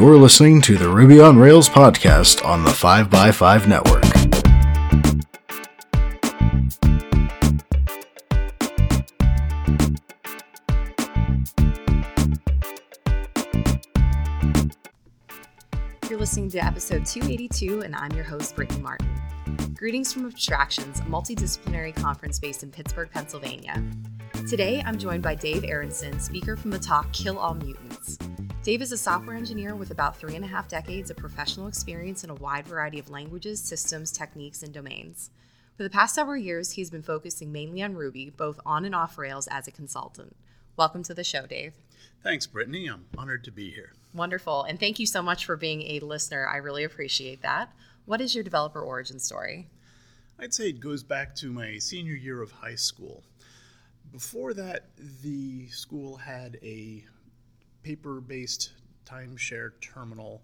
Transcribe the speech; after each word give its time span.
You're 0.00 0.16
listening 0.16 0.62
to 0.62 0.78
the 0.78 0.88
Ruby 0.88 1.20
on 1.20 1.38
Rails 1.38 1.68
podcast 1.68 2.44
on 2.44 2.62
the 2.62 2.70
5x5 2.70 3.66
network. 3.66 4.04
You're 16.08 16.20
listening 16.20 16.48
to 16.50 16.64
episode 16.64 17.04
282, 17.04 17.80
and 17.80 17.96
I'm 17.96 18.12
your 18.12 18.22
host, 18.22 18.54
Brittany 18.54 18.80
Martin. 18.80 19.08
Greetings 19.74 20.12
from 20.12 20.26
Abstractions, 20.26 21.00
a 21.00 21.02
multidisciplinary 21.02 21.92
conference 21.92 22.38
based 22.38 22.62
in 22.62 22.70
Pittsburgh, 22.70 23.10
Pennsylvania. 23.12 23.82
Today, 24.48 24.80
I'm 24.86 24.96
joined 24.96 25.24
by 25.24 25.34
Dave 25.34 25.64
Aronson, 25.64 26.20
speaker 26.20 26.56
from 26.56 26.70
the 26.70 26.78
talk 26.78 27.12
Kill 27.12 27.36
All 27.36 27.54
Mutants. 27.54 28.16
Dave 28.68 28.82
is 28.82 28.92
a 28.92 28.98
software 28.98 29.34
engineer 29.34 29.74
with 29.74 29.90
about 29.90 30.18
three 30.18 30.36
and 30.36 30.44
a 30.44 30.48
half 30.48 30.68
decades 30.68 31.10
of 31.10 31.16
professional 31.16 31.68
experience 31.68 32.22
in 32.22 32.28
a 32.28 32.34
wide 32.34 32.66
variety 32.66 32.98
of 32.98 33.08
languages, 33.08 33.62
systems, 33.62 34.12
techniques, 34.12 34.62
and 34.62 34.74
domains. 34.74 35.30
For 35.78 35.84
the 35.84 35.88
past 35.88 36.14
several 36.14 36.36
years, 36.36 36.72
he's 36.72 36.90
been 36.90 37.00
focusing 37.00 37.50
mainly 37.50 37.82
on 37.82 37.94
Ruby, 37.94 38.28
both 38.28 38.60
on 38.66 38.84
and 38.84 38.94
off 38.94 39.16
Rails 39.16 39.48
as 39.50 39.66
a 39.68 39.70
consultant. 39.70 40.36
Welcome 40.76 41.02
to 41.04 41.14
the 41.14 41.24
show, 41.24 41.46
Dave. 41.46 41.72
Thanks, 42.22 42.46
Brittany. 42.46 42.88
I'm 42.88 43.06
honored 43.16 43.42
to 43.44 43.50
be 43.50 43.70
here. 43.70 43.94
Wonderful. 44.12 44.64
And 44.64 44.78
thank 44.78 44.98
you 44.98 45.06
so 45.06 45.22
much 45.22 45.46
for 45.46 45.56
being 45.56 45.80
a 45.84 46.00
listener. 46.00 46.46
I 46.46 46.58
really 46.58 46.84
appreciate 46.84 47.40
that. 47.40 47.72
What 48.04 48.20
is 48.20 48.34
your 48.34 48.44
developer 48.44 48.82
origin 48.82 49.18
story? 49.18 49.70
I'd 50.38 50.52
say 50.52 50.68
it 50.68 50.78
goes 50.78 51.02
back 51.02 51.34
to 51.36 51.50
my 51.50 51.78
senior 51.78 52.16
year 52.16 52.42
of 52.42 52.52
high 52.52 52.74
school. 52.74 53.22
Before 54.12 54.52
that, 54.52 54.90
the 55.22 55.68
school 55.68 56.16
had 56.16 56.58
a 56.62 57.06
paper 57.82 58.20
based 58.20 58.72
timeshare 59.04 59.72
terminal. 59.80 60.42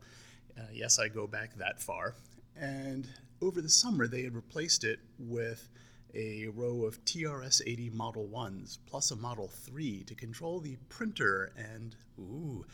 Uh, 0.59 0.63
yes, 0.73 0.99
I 0.99 1.09
go 1.09 1.27
back 1.27 1.57
that 1.57 1.81
far. 1.81 2.15
And 2.57 3.09
over 3.43 3.61
the 3.61 3.69
summer, 3.69 4.07
they 4.07 4.23
had 4.23 4.35
replaced 4.35 4.85
it 4.85 5.01
with 5.19 5.69
a 6.15 6.47
row 6.55 6.85
of 6.85 7.05
TRS 7.05 7.61
80 7.67 7.91
Model 7.91 8.29
1s 8.33 8.79
plus 8.87 9.11
a 9.11 9.17
Model 9.17 9.49
3 9.49 10.05
to 10.05 10.15
control 10.15 10.61
the 10.61 10.77
printer 10.89 11.53
and, 11.57 11.97
ooh, 12.19 12.65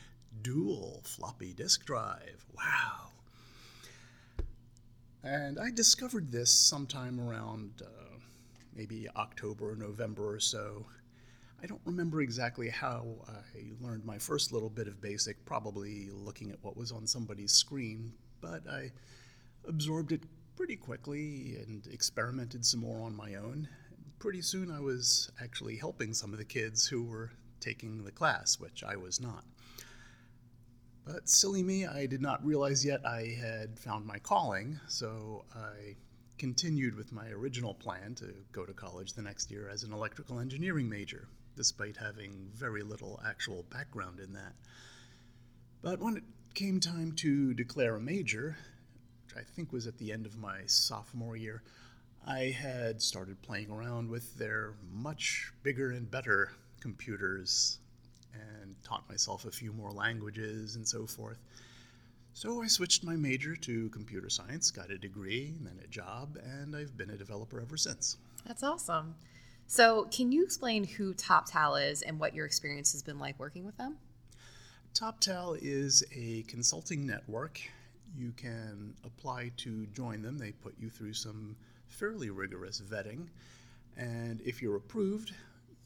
dual 0.43 1.03
floppy 1.05 1.53
disk 1.55 1.85
drive. 1.87 2.45
Wow. 2.55 3.11
And 5.23 5.59
I 5.59 5.71
discovered 5.71 6.31
this 6.31 6.51
sometime 6.51 7.21
around 7.21 7.83
uh, 7.83 8.19
maybe 8.75 9.07
October 9.17 9.73
or 9.73 9.77
November 9.77 10.35
or 10.35 10.41
so. 10.41 10.87
I 11.63 11.67
don't 11.67 11.81
remember 11.85 12.23
exactly 12.23 12.71
how 12.71 13.07
I 13.29 13.73
learned 13.81 14.05
my 14.05 14.19
first 14.19 14.51
little 14.51 14.71
bit 14.71 14.89
of 14.89 15.01
BASIC, 15.01 15.45
probably 15.45 16.09
looking 16.11 16.51
at 16.51 16.63
what 16.63 16.77
was 16.77 16.91
on 16.91 17.07
somebody's 17.07 17.53
screen, 17.53 18.15
but 18.41 18.67
I 18.67 18.93
absorbed 19.69 20.13
it 20.13 20.23
pretty 20.57 20.77
quickly 20.77 21.57
and 21.57 21.87
experimented 21.89 22.65
some 22.65 22.81
more 22.81 23.03
on 23.03 23.15
my 23.15 23.35
own. 23.35 23.69
Pretty 24.19 24.41
soon 24.41 24.71
I 24.71 24.81
was 24.81 25.31
actually 25.43 25.77
helping 25.77 26.15
some 26.15 26.33
of 26.33 26.39
the 26.39 26.47
kids 26.47 26.87
who 26.87 27.05
were 27.05 27.31
taking 27.61 28.05
the 28.05 28.13
class, 28.13 28.59
which 28.59 28.83
I 28.83 28.97
was 28.97 29.21
not. 29.21 29.45
But 31.05 31.29
silly 31.29 31.63
me, 31.63 31.87
I 31.87 32.07
did 32.07 32.23
not 32.23 32.45
realize 32.45 32.85
yet 32.85 33.05
I 33.05 33.37
had 33.39 33.79
found 33.79 34.07
my 34.07 34.19
calling, 34.19 34.81
so 34.89 35.45
I 35.55 35.97
continued 36.39 36.95
with 36.95 37.13
my 37.13 37.29
original 37.29 37.75
plan 37.75 38.15
to 38.15 38.33
go 38.53 38.65
to 38.65 38.73
college 38.73 39.13
the 39.13 39.21
next 39.23 39.51
year 39.51 39.69
as 39.69 39.83
an 39.83 39.93
electrical 39.93 40.41
engineering 40.41 40.89
major, 40.89 41.29
despite 41.61 41.99
having 41.99 42.49
very 42.55 42.83
little 42.83 43.21
actual 43.23 43.67
background 43.71 44.19
in 44.19 44.33
that. 44.33 44.55
But 45.83 46.01
when 46.01 46.17
it 46.17 46.23
came 46.55 46.81
time 46.81 47.13
to 47.17 47.53
declare 47.53 47.97
a 47.97 48.01
major, 48.01 48.57
which 49.27 49.37
I 49.37 49.43
think 49.43 49.71
was 49.71 49.87
at 49.87 49.99
the 49.99 50.11
end 50.11 50.25
of 50.25 50.39
my 50.39 50.61
sophomore 50.65 51.37
year, 51.37 51.63
I 52.27 52.45
had 52.45 53.03
started 53.03 53.43
playing 53.43 53.71
around 53.71 54.09
with 54.09 54.39
their 54.39 54.73
much 54.91 55.53
bigger 55.63 55.91
and 55.91 56.11
better 56.11 56.53
computers 56.81 57.79
and 58.33 58.75
taught 58.83 59.07
myself 59.11 59.45
a 59.45 59.51
few 59.51 59.71
more 59.71 59.93
languages 59.93 60.77
and 60.77 60.89
so 60.89 61.07
forth. 61.07 61.43
So 62.33 62.63
I 62.63 62.69
switched 62.69 63.05
my 63.05 63.17
major 63.17 63.55
to 63.55 63.91
computer 63.91 64.31
science, 64.31 64.71
got 64.71 64.91
a 64.91 64.97
degree, 64.97 65.53
and 65.59 65.67
then 65.67 65.79
a 65.85 65.89
job, 65.89 66.39
and 66.43 66.75
I've 66.75 66.97
been 66.97 67.11
a 67.11 67.19
developer 67.19 67.61
ever 67.61 67.77
since. 67.77 68.17
That's 68.47 68.63
awesome. 68.63 69.17
So, 69.73 70.09
can 70.11 70.33
you 70.33 70.43
explain 70.43 70.83
who 70.83 71.15
TopTal 71.15 71.89
is 71.89 72.03
and 72.03 72.19
what 72.19 72.35
your 72.35 72.45
experience 72.45 72.91
has 72.91 73.05
been 73.05 73.21
like 73.21 73.39
working 73.39 73.65
with 73.65 73.77
them? 73.77 73.99
TopTal 74.95 75.61
is 75.63 76.03
a 76.13 76.43
consulting 76.49 77.07
network. 77.07 77.61
You 78.19 78.33
can 78.33 78.95
apply 79.05 79.53
to 79.59 79.87
join 79.95 80.23
them. 80.23 80.39
They 80.39 80.51
put 80.51 80.75
you 80.77 80.91
through 80.91 81.13
some 81.13 81.55
fairly 81.87 82.31
rigorous 82.31 82.81
vetting. 82.81 83.29
And 83.97 84.41
if 84.41 84.61
you're 84.61 84.75
approved, 84.75 85.35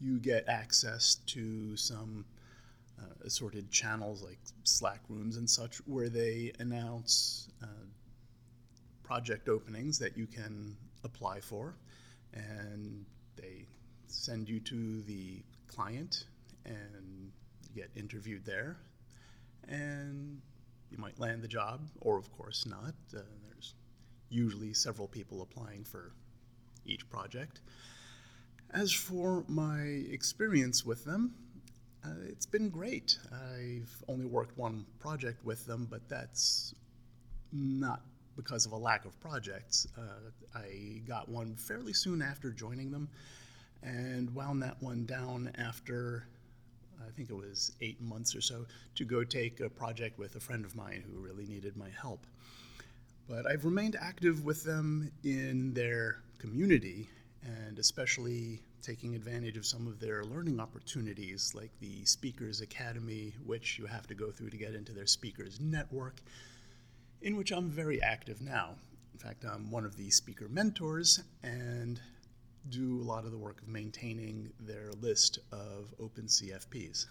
you 0.01 0.19
get 0.19 0.49
access 0.49 1.17
to 1.27 1.77
some 1.77 2.25
uh, 2.99 3.27
assorted 3.27 3.71
channels 3.71 4.23
like 4.23 4.39
Slack 4.63 5.03
rooms 5.11 5.37
and 5.37 5.49
such, 5.49 5.77
where 5.87 6.09
they 6.09 6.53
announce 6.59 7.49
uh, 7.63 7.67
project 9.03 9.51
openings 9.51 9.99
that 9.99 10.17
you 10.17 10.27
can 10.27 10.75
apply 11.05 11.41
for, 11.41 11.75
and 12.33 13.05
they 13.37 13.67
send 14.15 14.49
you 14.49 14.61
to 14.61 15.03
the 15.03 15.43
client 15.69 16.25
and 16.65 17.33
get 17.75 17.91
interviewed 17.97 18.45
there, 18.45 18.77
and 19.69 20.41
you 20.91 20.99
might 20.99 21.19
land 21.19 21.43
the 21.43 21.49
job, 21.49 21.81
or 22.01 22.17
of 22.19 22.31
course 22.33 22.65
not. 22.67 22.95
Uh, 23.15 23.21
there's 23.49 23.75
usually 24.31 24.73
several 24.73 25.09
people 25.09 25.43
applying 25.43 25.85
for 25.85 26.13
each 26.87 27.09
project. 27.11 27.61
As 28.71 28.93
for 28.93 29.45
my 29.49 29.81
experience 30.11 30.85
with 30.85 31.05
them, 31.05 31.35
uh, 32.05 32.11
it's 32.29 32.47
been 32.47 32.69
great. 32.69 33.19
I've 33.33 34.03
only 34.09 34.27
worked 34.27 34.57
one 34.59 34.85
project 34.99 35.45
with 35.45 35.67
them, 35.67 35.87
but 35.91 36.09
that's 36.09 36.75
not 37.53 38.03
because 38.37 38.67
of 38.67 38.73
a 38.73 38.77
lack 38.77 39.05
of 39.05 39.19
projects. 39.21 39.87
Uh, 39.97 40.59
I 40.59 41.03
got 41.07 41.29
one 41.29 41.55
fairly 41.57 41.93
soon 41.93 42.21
after 42.21 42.51
joining 42.51 42.91
them 42.91 43.09
and 43.85 44.35
wound 44.35 44.63
that 44.63 44.83
one 44.83 45.05
down 45.05 45.53
after 45.57 46.27
I 47.07 47.11
think 47.11 47.31
it 47.31 47.37
was 47.37 47.73
eight 47.81 48.01
months 48.01 48.35
or 48.35 48.41
so 48.41 48.67
to 48.95 49.05
go 49.05 49.25
take 49.25 49.61
a 49.61 49.69
project 49.69 50.19
with 50.19 50.37
a 50.37 50.41
friend 50.41 50.65
of 50.65 50.75
mine 50.75 51.05
who 51.07 51.21
really 51.21 51.47
needed 51.47 51.77
my 51.77 51.91
help. 52.01 52.27
But 53.29 53.47
I've 53.47 53.65
remained 53.65 53.97
active 54.01 54.45
with 54.45 54.65
them 54.65 55.11
in 55.23 55.75
their 55.75 56.23
community 56.39 57.09
and 57.43 57.79
especially 57.79 58.63
taking 58.83 59.15
advantage 59.15 59.57
of 59.57 59.65
some 59.65 59.87
of 59.87 59.99
their 59.99 60.25
learning 60.25 60.61
opportunities, 60.61 61.53
like 61.55 61.71
the 61.81 62.05
Speakers 62.05 62.61
Academy, 62.61 63.35
which 63.45 63.79
you 63.79 63.87
have 63.87 64.07
to 64.07 64.15
go 64.15 64.31
through 64.31 64.51
to 64.51 64.57
get 64.57 64.75
into 64.75 64.93
their 64.93 65.07
Speakers 65.07 65.59
Network, 65.61 66.21
in 67.23 67.37
which 67.37 67.51
I'm 67.51 67.71
very 67.71 68.03
active 68.03 68.41
now. 68.43 68.75
In 69.13 69.19
fact, 69.19 69.45
I'm 69.45 69.71
one 69.71 69.85
of 69.85 69.97
the 69.97 70.11
speaker 70.11 70.49
mentors 70.49 71.23
and 71.43 72.01
do 72.71 73.01
a 73.01 73.05
lot 73.05 73.25
of 73.25 73.31
the 73.31 73.39
work 73.39 73.61
of 73.61 73.69
maintaining 73.69 74.51
their 74.61 74.91
list 75.01 75.39
of 75.53 75.95
open 76.01 76.25
CFPs. 76.25 77.07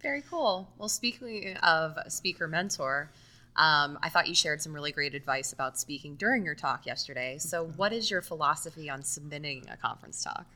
Very 0.00 0.22
cool. 0.22 0.68
Well, 0.78 0.88
speaking 0.88 1.56
of 1.58 1.96
a 1.96 2.10
speaker 2.10 2.48
mentor, 2.48 3.10
um, 3.56 3.98
I 4.02 4.08
thought 4.08 4.28
you 4.28 4.34
shared 4.34 4.62
some 4.62 4.72
really 4.72 4.92
great 4.92 5.14
advice 5.14 5.52
about 5.52 5.78
speaking 5.78 6.16
during 6.16 6.44
your 6.44 6.54
talk 6.54 6.86
yesterday. 6.86 7.38
So, 7.38 7.66
what 7.76 7.92
is 7.92 8.10
your 8.10 8.22
philosophy 8.22 8.88
on 8.88 9.02
submitting 9.02 9.64
a 9.70 9.76
conference 9.76 10.24
talk? 10.24 10.46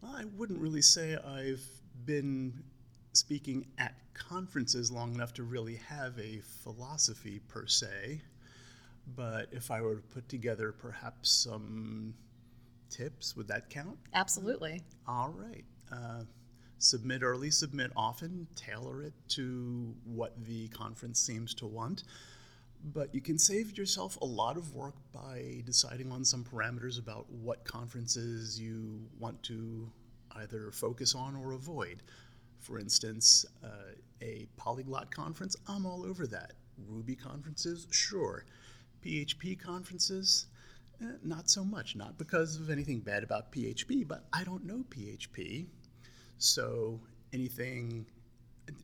Well, 0.00 0.14
I 0.16 0.24
wouldn't 0.36 0.60
really 0.60 0.82
say 0.82 1.16
I've 1.16 1.64
been 2.04 2.62
speaking 3.12 3.66
at 3.78 3.94
conferences 4.14 4.90
long 4.90 5.14
enough 5.14 5.34
to 5.34 5.42
really 5.42 5.76
have 5.88 6.18
a 6.18 6.40
philosophy 6.62 7.40
per 7.48 7.66
se. 7.66 8.22
But 9.16 9.48
if 9.52 9.70
I 9.70 9.80
were 9.80 9.96
to 9.96 10.02
put 10.02 10.28
together 10.28 10.72
perhaps 10.72 11.30
some 11.30 12.14
tips, 12.92 13.36
would 13.36 13.48
that 13.48 13.68
count? 13.70 13.98
Absolutely. 14.14 14.82
All 15.08 15.34
right. 15.36 15.64
Uh, 15.90 16.22
submit 16.78 17.22
early, 17.22 17.50
submit 17.50 17.90
often, 17.96 18.46
tailor 18.54 19.02
it 19.02 19.14
to 19.28 19.94
what 20.04 20.44
the 20.44 20.68
conference 20.68 21.20
seems 21.20 21.54
to 21.54 21.66
want. 21.66 22.04
But 22.92 23.14
you 23.14 23.20
can 23.20 23.38
save 23.38 23.76
yourself 23.78 24.16
a 24.20 24.24
lot 24.24 24.56
of 24.56 24.74
work 24.74 24.94
by 25.12 25.62
deciding 25.64 26.10
on 26.10 26.24
some 26.24 26.44
parameters 26.44 26.98
about 26.98 27.30
what 27.30 27.64
conferences 27.64 28.60
you 28.60 29.00
want 29.18 29.40
to 29.44 29.88
either 30.36 30.70
focus 30.72 31.14
on 31.14 31.36
or 31.36 31.52
avoid. 31.52 32.02
For 32.58 32.78
instance, 32.78 33.44
uh, 33.62 33.92
a 34.20 34.46
polyglot 34.56 35.14
conference, 35.14 35.56
I'm 35.68 35.86
all 35.86 36.04
over 36.04 36.26
that. 36.28 36.52
Ruby 36.88 37.14
conferences, 37.14 37.86
sure. 37.90 38.44
PHP 39.04 39.60
conferences, 39.60 40.46
eh, 41.02 41.16
not 41.22 41.50
so 41.50 41.64
much. 41.64 41.96
Not 41.96 42.18
because 42.18 42.56
of 42.56 42.70
anything 42.70 43.00
bad 43.00 43.22
about 43.22 43.52
PHP, 43.52 44.06
but 44.06 44.24
I 44.32 44.44
don't 44.44 44.64
know 44.64 44.84
PHP. 44.90 45.66
So 46.38 47.00
anything, 47.32 48.06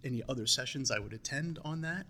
any 0.05 0.23
other 0.29 0.47
sessions 0.47 0.91
I 0.91 0.99
would 0.99 1.13
attend 1.13 1.59
on 1.65 1.81
that, 1.83 2.07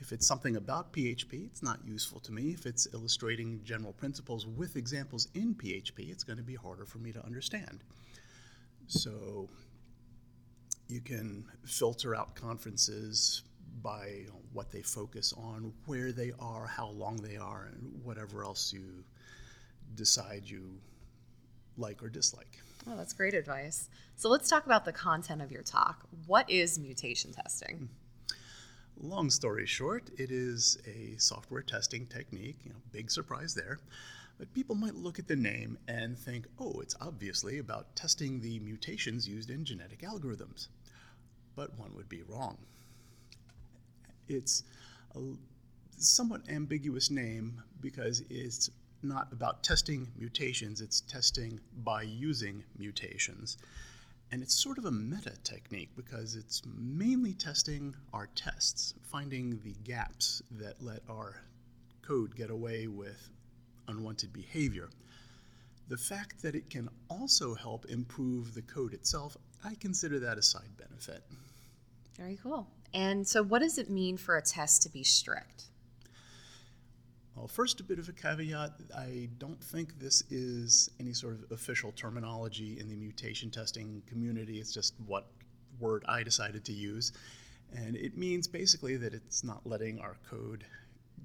If 0.00 0.12
it's 0.12 0.26
something 0.26 0.56
about 0.56 0.92
PHP, 0.94 1.44
it's 1.46 1.62
not 1.62 1.78
useful 1.84 2.20
to 2.20 2.32
me. 2.32 2.52
If 2.52 2.64
it's 2.64 2.88
illustrating 2.94 3.60
general 3.64 3.92
principles 3.92 4.46
with 4.46 4.76
examples 4.76 5.28
in 5.34 5.54
PHP, 5.54 6.10
it's 6.10 6.24
going 6.24 6.38
to 6.38 6.42
be 6.42 6.54
harder 6.54 6.86
for 6.86 6.98
me 6.98 7.12
to 7.12 7.22
understand. 7.24 7.84
So 8.86 9.48
you 10.88 11.00
can 11.02 11.44
filter 11.64 12.14
out 12.14 12.34
conferences 12.34 13.42
by 13.82 14.24
what 14.52 14.70
they 14.72 14.82
focus 14.82 15.34
on, 15.36 15.72
where 15.86 16.12
they 16.12 16.32
are, 16.40 16.66
how 16.66 16.88
long 16.88 17.16
they 17.16 17.36
are, 17.36 17.68
and 17.70 18.00
whatever 18.02 18.42
else 18.42 18.72
you 18.72 19.04
decide 19.94 20.42
you 20.44 20.80
like 21.76 22.02
or 22.02 22.08
dislike. 22.08 22.58
Oh, 22.86 22.96
that's 22.96 23.12
great 23.12 23.34
advice. 23.34 23.88
So 24.16 24.28
let's 24.28 24.48
talk 24.48 24.66
about 24.66 24.84
the 24.84 24.92
content 24.92 25.42
of 25.42 25.52
your 25.52 25.62
talk. 25.62 26.06
What 26.26 26.48
is 26.48 26.78
mutation 26.78 27.32
testing? 27.32 27.88
Long 29.02 29.30
story 29.30 29.66
short, 29.66 30.10
it 30.18 30.30
is 30.30 30.78
a 30.86 31.14
software 31.18 31.62
testing 31.62 32.06
technique. 32.06 32.58
You 32.64 32.70
know, 32.70 32.76
big 32.92 33.10
surprise 33.10 33.54
there. 33.54 33.78
But 34.38 34.54
people 34.54 34.74
might 34.74 34.94
look 34.94 35.18
at 35.18 35.28
the 35.28 35.36
name 35.36 35.78
and 35.86 36.18
think, 36.18 36.46
oh, 36.58 36.80
it's 36.80 36.96
obviously 37.00 37.58
about 37.58 37.94
testing 37.94 38.40
the 38.40 38.58
mutations 38.60 39.28
used 39.28 39.50
in 39.50 39.64
genetic 39.64 40.00
algorithms. 40.00 40.68
But 41.54 41.78
one 41.78 41.94
would 41.94 42.08
be 42.08 42.22
wrong. 42.22 42.56
It's 44.28 44.62
a 45.14 45.20
somewhat 45.98 46.48
ambiguous 46.48 47.10
name 47.10 47.62
because 47.80 48.22
it's 48.30 48.70
not 49.02 49.28
about 49.32 49.62
testing 49.62 50.08
mutations, 50.18 50.80
it's 50.80 51.00
testing 51.02 51.60
by 51.84 52.02
using 52.02 52.64
mutations. 52.78 53.58
And 54.32 54.42
it's 54.42 54.54
sort 54.54 54.78
of 54.78 54.84
a 54.84 54.90
meta 54.90 55.32
technique 55.42 55.90
because 55.96 56.36
it's 56.36 56.62
mainly 56.64 57.32
testing 57.32 57.94
our 58.12 58.28
tests, 58.36 58.94
finding 59.02 59.60
the 59.64 59.74
gaps 59.82 60.42
that 60.52 60.80
let 60.80 61.02
our 61.08 61.42
code 62.02 62.36
get 62.36 62.50
away 62.50 62.86
with 62.86 63.28
unwanted 63.88 64.32
behavior. 64.32 64.88
The 65.88 65.96
fact 65.96 66.40
that 66.42 66.54
it 66.54 66.70
can 66.70 66.88
also 67.08 67.54
help 67.54 67.86
improve 67.86 68.54
the 68.54 68.62
code 68.62 68.94
itself, 68.94 69.36
I 69.64 69.74
consider 69.80 70.20
that 70.20 70.38
a 70.38 70.42
side 70.42 70.76
benefit. 70.78 71.24
Very 72.16 72.38
cool. 72.40 72.68
And 72.94 73.26
so, 73.26 73.42
what 73.42 73.60
does 73.60 73.78
it 73.78 73.90
mean 73.90 74.16
for 74.16 74.36
a 74.36 74.42
test 74.42 74.82
to 74.82 74.88
be 74.88 75.02
strict? 75.02 75.69
Well, 77.36 77.48
first, 77.48 77.80
a 77.80 77.84
bit 77.84 77.98
of 77.98 78.08
a 78.08 78.12
caveat. 78.12 78.72
I 78.96 79.28
don't 79.38 79.62
think 79.62 79.98
this 79.98 80.22
is 80.30 80.90
any 80.98 81.12
sort 81.12 81.34
of 81.34 81.52
official 81.52 81.92
terminology 81.92 82.78
in 82.78 82.88
the 82.88 82.96
mutation 82.96 83.50
testing 83.50 84.02
community. 84.06 84.58
It's 84.58 84.72
just 84.72 84.94
what 85.06 85.26
word 85.78 86.04
I 86.08 86.22
decided 86.22 86.64
to 86.66 86.72
use. 86.72 87.12
And 87.72 87.96
it 87.96 88.16
means 88.18 88.48
basically 88.48 88.96
that 88.96 89.14
it's 89.14 89.44
not 89.44 89.64
letting 89.64 90.00
our 90.00 90.16
code 90.28 90.64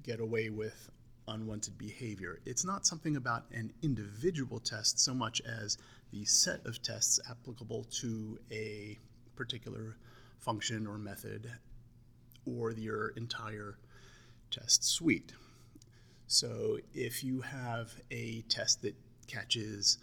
get 0.04 0.20
away 0.20 0.48
with 0.48 0.90
unwanted 1.28 1.76
behavior. 1.76 2.38
It's 2.46 2.64
not 2.64 2.86
something 2.86 3.16
about 3.16 3.46
an 3.52 3.72
individual 3.82 4.60
test 4.60 5.00
so 5.00 5.12
much 5.12 5.42
as 5.42 5.76
the 6.12 6.24
set 6.24 6.64
of 6.66 6.80
tests 6.82 7.18
applicable 7.28 7.84
to 8.00 8.38
a 8.52 8.96
particular 9.34 9.96
function 10.38 10.86
or 10.86 10.98
method 10.98 11.50
or 12.46 12.70
your 12.70 13.08
entire 13.08 13.76
test 14.52 14.84
suite. 14.84 15.32
So 16.26 16.78
if 16.92 17.22
you 17.22 17.40
have 17.40 17.92
a 18.10 18.42
test 18.48 18.82
that 18.82 18.94
catches 19.26 19.98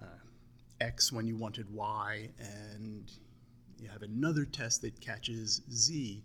uh, 0.00 0.06
X 0.80 1.10
when 1.12 1.26
you 1.26 1.36
wanted 1.36 1.72
Y, 1.72 2.28
and 2.38 3.10
you 3.78 3.88
have 3.88 4.02
another 4.02 4.44
test 4.44 4.82
that 4.82 5.00
catches 5.00 5.62
Z, 5.70 6.22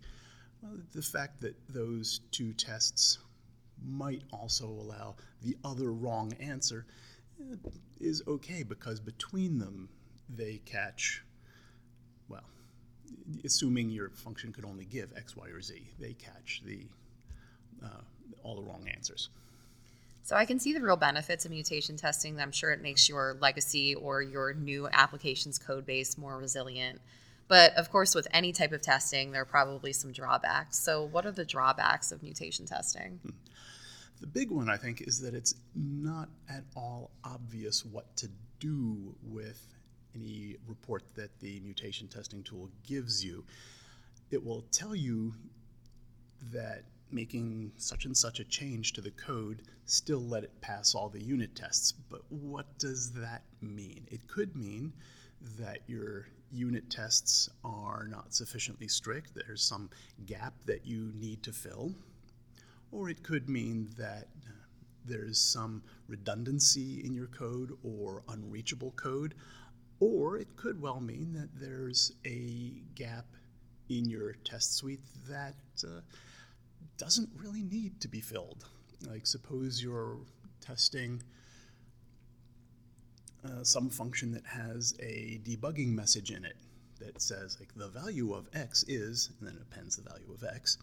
well, 0.62 0.72
the 0.92 1.02
fact 1.02 1.40
that 1.40 1.54
those 1.68 2.20
two 2.30 2.52
tests 2.52 3.18
might 3.84 4.22
also 4.32 4.66
allow 4.66 5.16
the 5.42 5.56
other 5.64 5.92
wrong 5.92 6.32
answer 6.38 6.86
eh, 7.40 7.56
is 8.00 8.22
okay 8.28 8.62
because 8.62 9.00
between 9.00 9.58
them 9.58 9.88
they 10.28 10.60
catch, 10.64 11.24
well, 12.28 12.44
assuming 13.44 13.90
your 13.90 14.10
function 14.10 14.52
could 14.52 14.64
only 14.64 14.84
give 14.84 15.10
X, 15.16 15.36
Y, 15.36 15.48
or 15.48 15.60
Z, 15.60 15.82
they 15.98 16.12
catch 16.12 16.62
the 16.64 16.86
uh, 17.82 18.02
all 18.42 18.56
the 18.56 18.62
wrong 18.62 18.86
answers. 18.92 19.28
So 20.24 20.36
I 20.36 20.44
can 20.44 20.60
see 20.60 20.72
the 20.72 20.80
real 20.80 20.96
benefits 20.96 21.44
of 21.44 21.50
mutation 21.50 21.96
testing. 21.96 22.40
I'm 22.40 22.52
sure 22.52 22.70
it 22.70 22.80
makes 22.80 23.08
your 23.08 23.36
legacy 23.40 23.94
or 23.94 24.22
your 24.22 24.54
new 24.54 24.88
application's 24.92 25.58
code 25.58 25.84
base 25.84 26.16
more 26.16 26.38
resilient. 26.38 27.00
But 27.48 27.74
of 27.74 27.90
course, 27.90 28.14
with 28.14 28.28
any 28.32 28.52
type 28.52 28.72
of 28.72 28.82
testing, 28.82 29.32
there 29.32 29.42
are 29.42 29.46
probably 29.46 29.92
some 29.92 30.12
drawbacks. 30.12 30.78
So, 30.78 31.04
what 31.04 31.26
are 31.26 31.32
the 31.32 31.44
drawbacks 31.44 32.12
of 32.12 32.22
mutation 32.22 32.66
testing? 32.66 33.18
Hmm. 33.22 33.30
The 34.20 34.28
big 34.28 34.52
one, 34.52 34.70
I 34.70 34.76
think, 34.76 35.00
is 35.00 35.20
that 35.20 35.34
it's 35.34 35.56
not 35.74 36.28
at 36.48 36.62
all 36.76 37.10
obvious 37.24 37.84
what 37.84 38.16
to 38.18 38.28
do 38.60 39.16
with 39.24 39.60
any 40.14 40.56
report 40.68 41.02
that 41.16 41.40
the 41.40 41.58
mutation 41.60 42.06
testing 42.06 42.44
tool 42.44 42.70
gives 42.86 43.24
you. 43.24 43.44
It 44.30 44.44
will 44.44 44.64
tell 44.70 44.94
you 44.94 45.34
that 46.52 46.84
making 47.12 47.72
such 47.76 48.04
and 48.04 48.16
such 48.16 48.40
a 48.40 48.44
change 48.44 48.92
to 48.94 49.00
the 49.00 49.10
code, 49.12 49.62
still 49.86 50.20
let 50.20 50.44
it 50.44 50.60
pass 50.60 50.94
all 50.94 51.08
the 51.08 51.22
unit 51.22 51.54
tests. 51.54 51.92
But 51.92 52.22
what 52.30 52.78
does 52.78 53.12
that 53.12 53.42
mean? 53.60 54.06
It 54.10 54.26
could 54.28 54.56
mean 54.56 54.92
that 55.58 55.80
your 55.86 56.28
unit 56.50 56.90
tests 56.90 57.48
are 57.64 58.06
not 58.08 58.34
sufficiently 58.34 58.88
strict, 58.88 59.34
there's 59.34 59.62
some 59.62 59.88
gap 60.26 60.54
that 60.66 60.86
you 60.86 61.12
need 61.14 61.42
to 61.42 61.52
fill, 61.52 61.94
or 62.90 63.08
it 63.08 63.22
could 63.22 63.48
mean 63.48 63.88
that 63.96 64.28
there's 65.04 65.38
some 65.38 65.82
redundancy 66.06 67.02
in 67.04 67.14
your 67.14 67.26
code 67.26 67.72
or 67.82 68.22
unreachable 68.28 68.92
code, 68.92 69.34
or 69.98 70.36
it 70.36 70.56
could 70.56 70.80
well 70.80 71.00
mean 71.00 71.32
that 71.32 71.48
there's 71.58 72.12
a 72.26 72.72
gap 72.94 73.26
in 73.88 74.08
your 74.08 74.34
test 74.44 74.76
suite 74.76 75.00
that 75.28 75.54
uh, 75.84 76.00
doesn't 76.98 77.30
really 77.36 77.62
need 77.62 78.00
to 78.00 78.08
be 78.08 78.20
filled. 78.20 78.64
Like, 79.08 79.26
suppose 79.26 79.82
you're 79.82 80.18
testing 80.60 81.22
uh, 83.44 83.64
some 83.64 83.90
function 83.90 84.30
that 84.32 84.46
has 84.46 84.94
a 85.00 85.40
debugging 85.44 85.88
message 85.88 86.30
in 86.30 86.44
it 86.44 86.56
that 87.00 87.20
says, 87.20 87.56
like, 87.58 87.74
the 87.74 87.88
value 87.88 88.32
of 88.32 88.48
x 88.54 88.84
is, 88.86 89.30
and 89.38 89.48
then 89.48 89.56
it 89.56 89.62
appends 89.62 89.96
the 89.96 90.08
value 90.08 90.32
of 90.32 90.44
x. 90.44 90.78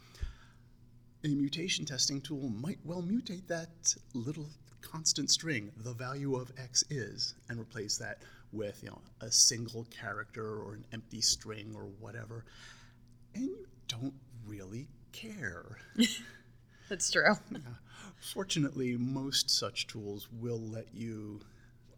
A 1.23 1.29
mutation 1.29 1.85
testing 1.85 2.21
tool 2.21 2.49
might 2.49 2.79
well 2.83 3.01
mutate 3.01 3.47
that 3.47 3.95
little 4.13 4.47
constant 4.81 5.29
string, 5.29 5.71
the 5.77 5.93
value 5.93 6.35
of 6.35 6.51
x 6.57 6.83
is, 6.89 7.35
and 7.49 7.59
replace 7.59 7.97
that 7.97 8.23
with 8.51 8.81
you 8.81 8.89
know 8.89 9.01
a 9.21 9.31
single 9.31 9.85
character 9.85 10.59
or 10.61 10.73
an 10.73 10.85
empty 10.93 11.21
string 11.21 11.73
or 11.75 11.83
whatever. 11.99 12.45
And 13.35 13.43
you 13.43 13.67
don't 13.87 14.13
really 14.45 14.87
care. 15.11 15.77
That's 16.89 17.11
true. 17.11 17.23
Yeah. 17.51 17.59
Fortunately, 18.19 18.97
most 18.97 19.49
such 19.49 19.87
tools 19.87 20.27
will 20.31 20.59
let 20.59 20.93
you 20.93 21.39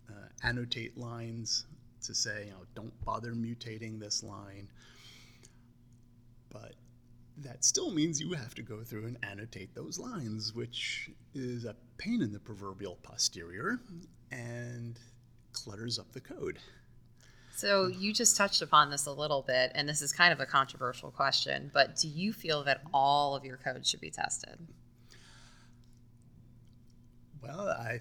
uh, 0.09 0.27
annotate 0.43 0.97
lines 0.97 1.65
to 2.03 2.13
say, 2.13 2.45
you 2.45 2.51
know, 2.51 2.65
don't 2.75 2.93
bother 3.05 3.33
mutating 3.33 3.99
this 3.99 4.23
line. 4.23 4.69
But 6.49 6.73
that 7.37 7.63
still 7.63 7.91
means 7.91 8.19
you 8.19 8.33
have 8.33 8.53
to 8.55 8.61
go 8.61 8.83
through 8.83 9.05
and 9.05 9.17
annotate 9.23 9.73
those 9.73 9.97
lines, 9.97 10.53
which 10.53 11.09
is 11.33 11.65
a 11.65 11.75
pain 11.97 12.21
in 12.21 12.31
the 12.31 12.39
proverbial 12.39 12.97
posterior 13.03 13.79
and 14.31 14.99
clutters 15.53 15.97
up 15.97 16.11
the 16.11 16.21
code. 16.21 16.59
So 17.61 17.85
you 17.85 18.11
just 18.11 18.35
touched 18.35 18.63
upon 18.63 18.89
this 18.89 19.05
a 19.05 19.11
little 19.11 19.43
bit, 19.43 19.71
and 19.75 19.87
this 19.87 20.01
is 20.01 20.11
kind 20.11 20.33
of 20.33 20.39
a 20.39 20.47
controversial 20.47 21.11
question, 21.11 21.69
but 21.71 21.95
do 21.95 22.07
you 22.07 22.33
feel 22.33 22.63
that 22.63 22.81
all 22.91 23.35
of 23.35 23.45
your 23.45 23.57
code 23.57 23.85
should 23.85 24.01
be 24.01 24.09
tested? 24.09 24.57
Well, 27.39 27.69
I 27.69 27.99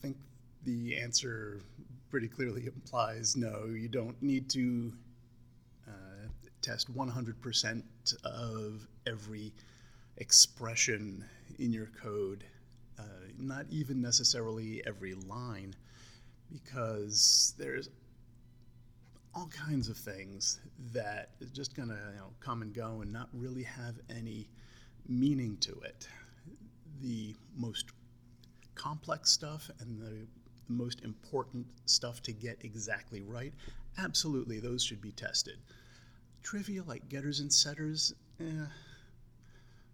think 0.00 0.16
the 0.64 0.96
answer 0.96 1.60
pretty 2.10 2.28
clearly 2.28 2.64
implies 2.64 3.36
no, 3.36 3.66
you 3.66 3.88
don't 3.88 4.16
need 4.22 4.48
to 4.52 4.90
uh, 5.86 6.28
test 6.62 6.90
100% 6.96 7.82
of 8.24 8.88
every 9.06 9.52
expression 10.16 11.22
in 11.58 11.74
your 11.74 11.90
code, 12.02 12.42
uh, 12.98 13.02
not 13.38 13.66
even 13.68 14.00
necessarily 14.00 14.82
every 14.86 15.12
line, 15.12 15.74
because 16.50 17.52
there's 17.58 17.90
all 19.34 19.48
kinds 19.48 19.88
of 19.88 19.96
things 19.96 20.60
that 20.92 21.30
is 21.40 21.50
just 21.50 21.74
going 21.74 21.88
to 21.88 21.94
you 21.94 22.18
know, 22.18 22.30
come 22.40 22.62
and 22.62 22.72
go 22.72 23.00
and 23.02 23.12
not 23.12 23.28
really 23.32 23.64
have 23.64 23.94
any 24.08 24.48
meaning 25.08 25.56
to 25.58 25.72
it. 25.80 26.06
The 27.02 27.34
most 27.56 27.86
complex 28.74 29.30
stuff 29.30 29.70
and 29.80 30.00
the, 30.00 30.26
most 30.68 31.02
important 31.04 31.66
stuff 31.86 32.22
to 32.22 32.32
get 32.32 32.58
exactly 32.64 33.22
right, 33.22 33.52
absolutely, 33.98 34.60
those 34.60 34.82
should 34.82 35.00
be 35.00 35.12
tested. 35.12 35.58
Trivia 36.42 36.82
like 36.84 37.08
getters 37.08 37.40
and 37.40 37.52
setters, 37.52 38.14
eh, 38.40 38.66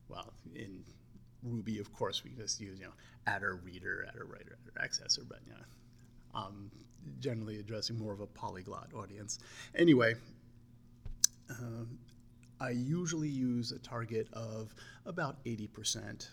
well, 0.08 0.32
in 0.54 0.82
Ruby, 1.42 1.78
of 1.78 1.92
course, 1.92 2.24
we 2.24 2.30
just 2.30 2.60
use, 2.60 2.78
you 2.78 2.86
know, 2.86 2.92
attr 3.26 3.64
reader, 3.64 4.06
attr 4.08 4.28
writer, 4.28 4.58
attr 4.64 4.84
accessor, 4.84 5.28
but, 5.28 5.38
you 5.46 5.52
know, 5.52 5.64
um, 6.34 6.70
generally 7.18 7.58
addressing 7.58 7.98
more 7.98 8.12
of 8.12 8.20
a 8.20 8.26
polyglot 8.26 8.90
audience. 8.94 9.38
Anyway, 9.74 10.14
um, 11.50 11.98
I 12.60 12.70
usually 12.70 13.28
use 13.28 13.72
a 13.72 13.78
target 13.78 14.28
of 14.32 14.74
about 15.06 15.42
80%. 15.44 16.28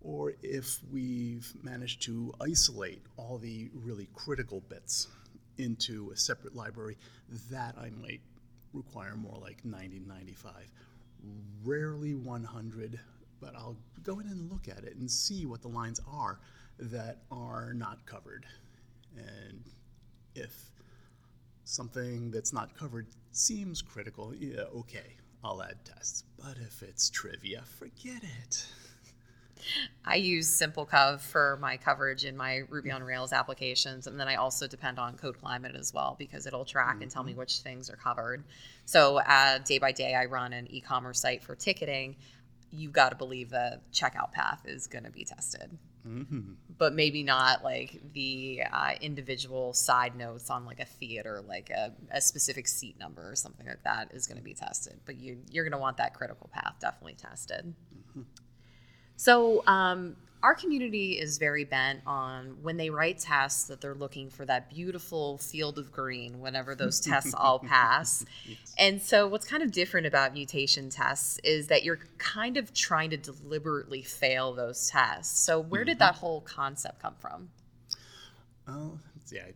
Or 0.00 0.34
if 0.42 0.78
we've 0.90 1.52
managed 1.62 2.02
to 2.02 2.32
isolate 2.40 3.02
all 3.16 3.38
the 3.38 3.70
really 3.74 4.08
critical 4.14 4.60
bits 4.68 5.08
into 5.58 6.10
a 6.10 6.16
separate 6.16 6.56
library, 6.56 6.96
that 7.50 7.76
I 7.78 7.90
might 7.90 8.20
require 8.72 9.16
more 9.16 9.38
like 9.40 9.64
90, 9.64 10.00
95. 10.06 10.52
Rarely 11.64 12.14
100, 12.14 12.98
but 13.40 13.54
I'll 13.54 13.76
go 14.02 14.18
in 14.18 14.26
and 14.26 14.50
look 14.50 14.68
at 14.68 14.84
it 14.84 14.96
and 14.96 15.10
see 15.10 15.46
what 15.46 15.62
the 15.62 15.68
lines 15.68 16.00
are 16.10 16.40
that 16.78 17.18
are 17.30 17.72
not 17.74 18.04
covered. 18.06 18.46
And 19.16 19.64
if 20.34 20.52
something 21.64 22.30
that's 22.30 22.52
not 22.52 22.76
covered 22.76 23.06
seems 23.30 23.82
critical, 23.82 24.34
yeah, 24.34 24.62
okay, 24.74 25.16
I'll 25.44 25.62
add 25.62 25.84
tests. 25.84 26.24
But 26.38 26.56
if 26.58 26.82
it's 26.82 27.10
trivia, 27.10 27.62
forget 27.78 28.22
it. 28.22 28.66
I 30.04 30.16
use 30.16 30.48
SimpleCov 30.48 31.20
for 31.20 31.58
my 31.60 31.76
coverage 31.76 32.24
in 32.24 32.36
my 32.36 32.62
Ruby 32.68 32.90
on 32.90 33.02
Rails 33.02 33.32
applications, 33.32 34.06
and 34.06 34.18
then 34.18 34.28
I 34.28 34.36
also 34.36 34.66
depend 34.66 34.98
on 34.98 35.16
CodeClimate 35.16 35.78
as 35.78 35.94
well 35.94 36.16
because 36.18 36.46
it'll 36.46 36.64
track 36.64 36.94
mm-hmm. 36.94 37.02
and 37.02 37.10
tell 37.10 37.22
me 37.22 37.32
mm-hmm. 37.32 37.40
which 37.40 37.58
things 37.58 37.88
are 37.88 37.96
covered. 37.96 38.44
So 38.84 39.18
uh, 39.18 39.58
day 39.58 39.78
by 39.78 39.92
day, 39.92 40.14
I 40.14 40.24
run 40.24 40.52
an 40.52 40.66
e-commerce 40.70 41.20
site 41.20 41.42
for 41.42 41.54
ticketing. 41.54 42.16
You've 42.70 42.92
got 42.92 43.10
to 43.10 43.16
believe 43.16 43.50
the 43.50 43.80
checkout 43.92 44.32
path 44.32 44.62
is 44.64 44.86
going 44.86 45.04
to 45.04 45.10
be 45.10 45.24
tested, 45.24 45.78
mm-hmm. 46.06 46.52
but 46.78 46.94
maybe 46.94 47.22
not 47.22 47.62
like 47.62 48.00
the 48.12 48.62
uh, 48.72 48.92
individual 49.00 49.72
side 49.72 50.16
notes 50.16 50.50
on 50.50 50.64
like 50.64 50.80
a 50.80 50.84
theater, 50.84 51.42
like 51.46 51.70
a, 51.70 51.92
a 52.10 52.20
specific 52.20 52.68
seat 52.68 52.98
number 52.98 53.30
or 53.30 53.36
something 53.36 53.66
like 53.66 53.82
that 53.84 54.12
is 54.12 54.26
going 54.26 54.38
to 54.38 54.44
be 54.44 54.54
tested. 54.54 55.00
But 55.04 55.16
you 55.16 55.38
you're 55.50 55.64
going 55.64 55.72
to 55.72 55.78
want 55.78 55.96
that 55.98 56.14
critical 56.14 56.50
path 56.52 56.74
definitely 56.80 57.14
tested. 57.14 57.74
Mm-hmm. 58.10 58.22
So, 59.16 59.62
um, 59.66 60.16
our 60.42 60.54
community 60.54 61.12
is 61.12 61.38
very 61.38 61.64
bent 61.64 62.00
on 62.06 62.56
when 62.62 62.76
they 62.76 62.90
write 62.90 63.18
tests 63.18 63.64
that 63.64 63.80
they're 63.80 63.94
looking 63.94 64.28
for 64.28 64.44
that 64.44 64.68
beautiful 64.68 65.38
field 65.38 65.78
of 65.78 65.92
green 65.92 66.40
whenever 66.40 66.74
those 66.74 67.00
tests 67.00 67.32
all 67.34 67.58
pass. 67.68 68.24
Yes. 68.44 68.74
And 68.78 69.00
so, 69.00 69.28
what's 69.28 69.46
kind 69.46 69.62
of 69.62 69.70
different 69.70 70.06
about 70.06 70.32
mutation 70.32 70.90
tests 70.90 71.38
is 71.44 71.68
that 71.68 71.84
you're 71.84 72.00
kind 72.18 72.56
of 72.56 72.74
trying 72.74 73.10
to 73.10 73.16
deliberately 73.16 74.02
fail 74.02 74.52
those 74.52 74.88
tests. 74.88 75.38
So, 75.38 75.60
where 75.60 75.84
did 75.84 75.92
mm-hmm. 75.92 75.98
that 76.00 76.14
whole 76.16 76.40
concept 76.40 77.00
come 77.00 77.14
from? 77.18 77.50
Oh, 78.66 78.98
yeah, 79.30 79.42
I 79.48 79.52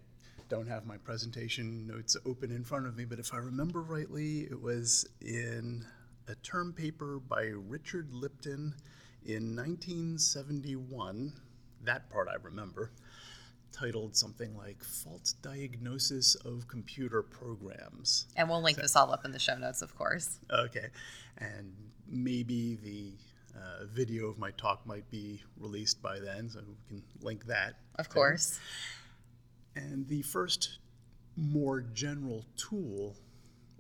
don't 0.48 0.68
have 0.68 0.86
my 0.86 0.96
presentation 0.98 1.86
notes 1.86 2.16
open 2.24 2.52
in 2.52 2.64
front 2.64 2.86
of 2.86 2.96
me, 2.96 3.04
but 3.04 3.18
if 3.18 3.34
I 3.34 3.38
remember 3.38 3.82
rightly, 3.82 4.42
it 4.42 4.60
was 4.60 5.06
in 5.20 5.84
a 6.28 6.34
term 6.36 6.72
paper 6.72 7.18
by 7.18 7.42
Richard 7.54 8.12
Lipton 8.12 8.74
in 9.26 9.56
1971, 9.56 11.32
that 11.84 12.08
part 12.10 12.28
I 12.28 12.36
remember, 12.42 12.92
titled 13.72 14.16
something 14.16 14.56
like 14.56 14.82
Fault 14.84 15.34
Diagnosis 15.42 16.36
of 16.36 16.68
Computer 16.68 17.22
Programs. 17.22 18.26
And 18.36 18.48
we'll 18.48 18.62
link 18.62 18.76
so, 18.76 18.82
this 18.82 18.96
all 18.96 19.12
up 19.12 19.24
in 19.24 19.32
the 19.32 19.38
show 19.38 19.56
notes, 19.56 19.82
of 19.82 19.96
course. 19.96 20.38
Okay. 20.50 20.88
And 21.38 21.74
maybe 22.08 22.76
the 22.76 23.12
uh, 23.58 23.86
video 23.92 24.28
of 24.28 24.38
my 24.38 24.52
talk 24.52 24.86
might 24.86 25.10
be 25.10 25.42
released 25.58 26.00
by 26.00 26.20
then, 26.20 26.48
so 26.48 26.60
we 26.66 26.76
can 26.88 27.02
link 27.20 27.46
that. 27.46 27.74
Of 27.96 28.08
course. 28.08 28.60
And 29.74 30.06
the 30.08 30.22
first 30.22 30.78
more 31.36 31.80
general 31.80 32.44
tool, 32.56 33.16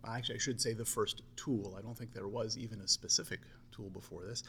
actually, 0.06 0.36
I 0.36 0.38
should 0.38 0.60
say 0.60 0.72
the 0.72 0.84
first 0.84 1.22
tool, 1.36 1.74
I 1.78 1.82
don't 1.82 1.96
think 1.96 2.12
there 2.12 2.28
was 2.28 2.56
even 2.56 2.80
a 2.80 2.88
specific 2.88 3.40
tool 3.72 3.90
before 3.90 4.24
this, 4.24 4.42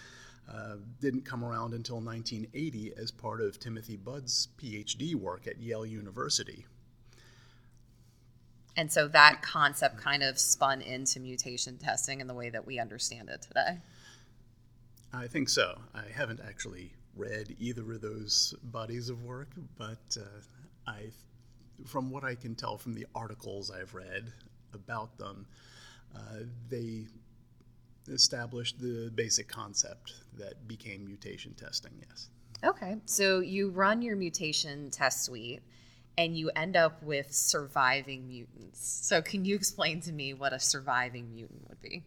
uh, 0.51 0.75
didn't 1.01 1.25
come 1.25 1.43
around 1.43 1.73
until 1.73 1.99
1980 1.99 2.93
as 2.97 3.11
part 3.11 3.41
of 3.41 3.59
Timothy 3.59 3.97
Budd's 3.97 4.47
PhD 4.57 5.15
work 5.15 5.47
at 5.47 5.59
Yale 5.59 5.85
University. 5.85 6.65
And 8.77 8.91
so 8.91 9.07
that 9.07 9.41
concept 9.41 9.97
kind 9.97 10.21
of 10.21 10.37
spun 10.37 10.81
into 10.81 11.19
mutation 11.19 11.77
testing 11.77 12.21
in 12.21 12.27
the 12.27 12.35
way 12.35 12.49
that 12.51 12.65
we 12.65 12.79
understand 12.79 13.27
it 13.29 13.41
today. 13.41 13.79
I 15.11 15.27
think 15.27 15.49
so. 15.49 15.79
I 15.95 16.03
haven't 16.13 16.41
actually 16.47 16.93
read 17.15 17.55
either 17.59 17.93
of 17.93 18.01
those 18.01 18.53
bodies 18.63 19.09
of 19.09 19.23
work, 19.23 19.49
but 19.77 20.17
uh, 20.19 20.91
I, 20.91 21.09
from 21.85 22.11
what 22.11 22.23
I 22.23 22.35
can 22.35 22.53
tell 22.53 22.77
from 22.77 22.93
the 22.93 23.07
articles 23.15 23.71
I've 23.71 23.95
read 23.95 24.31
about 24.73 25.17
them, 25.17 25.45
uh, 26.15 26.43
they 26.69 27.05
established 28.09 28.79
the 28.79 29.11
basic 29.15 29.47
concept 29.47 30.13
that 30.37 30.67
became 30.67 31.05
mutation 31.05 31.53
testing, 31.53 31.91
yes. 32.07 32.29
Okay, 32.63 32.97
so 33.05 33.39
you 33.39 33.69
run 33.69 34.01
your 34.01 34.15
mutation 34.15 34.89
test 34.89 35.25
suite 35.25 35.61
and 36.17 36.35
you 36.35 36.49
end 36.55 36.75
up 36.75 37.01
with 37.03 37.31
surviving 37.31 38.27
mutants. 38.27 38.79
So, 39.03 39.21
can 39.21 39.45
you 39.45 39.55
explain 39.55 40.01
to 40.01 40.11
me 40.11 40.33
what 40.33 40.53
a 40.53 40.59
surviving 40.59 41.33
mutant 41.33 41.69
would 41.69 41.81
be? 41.81 42.03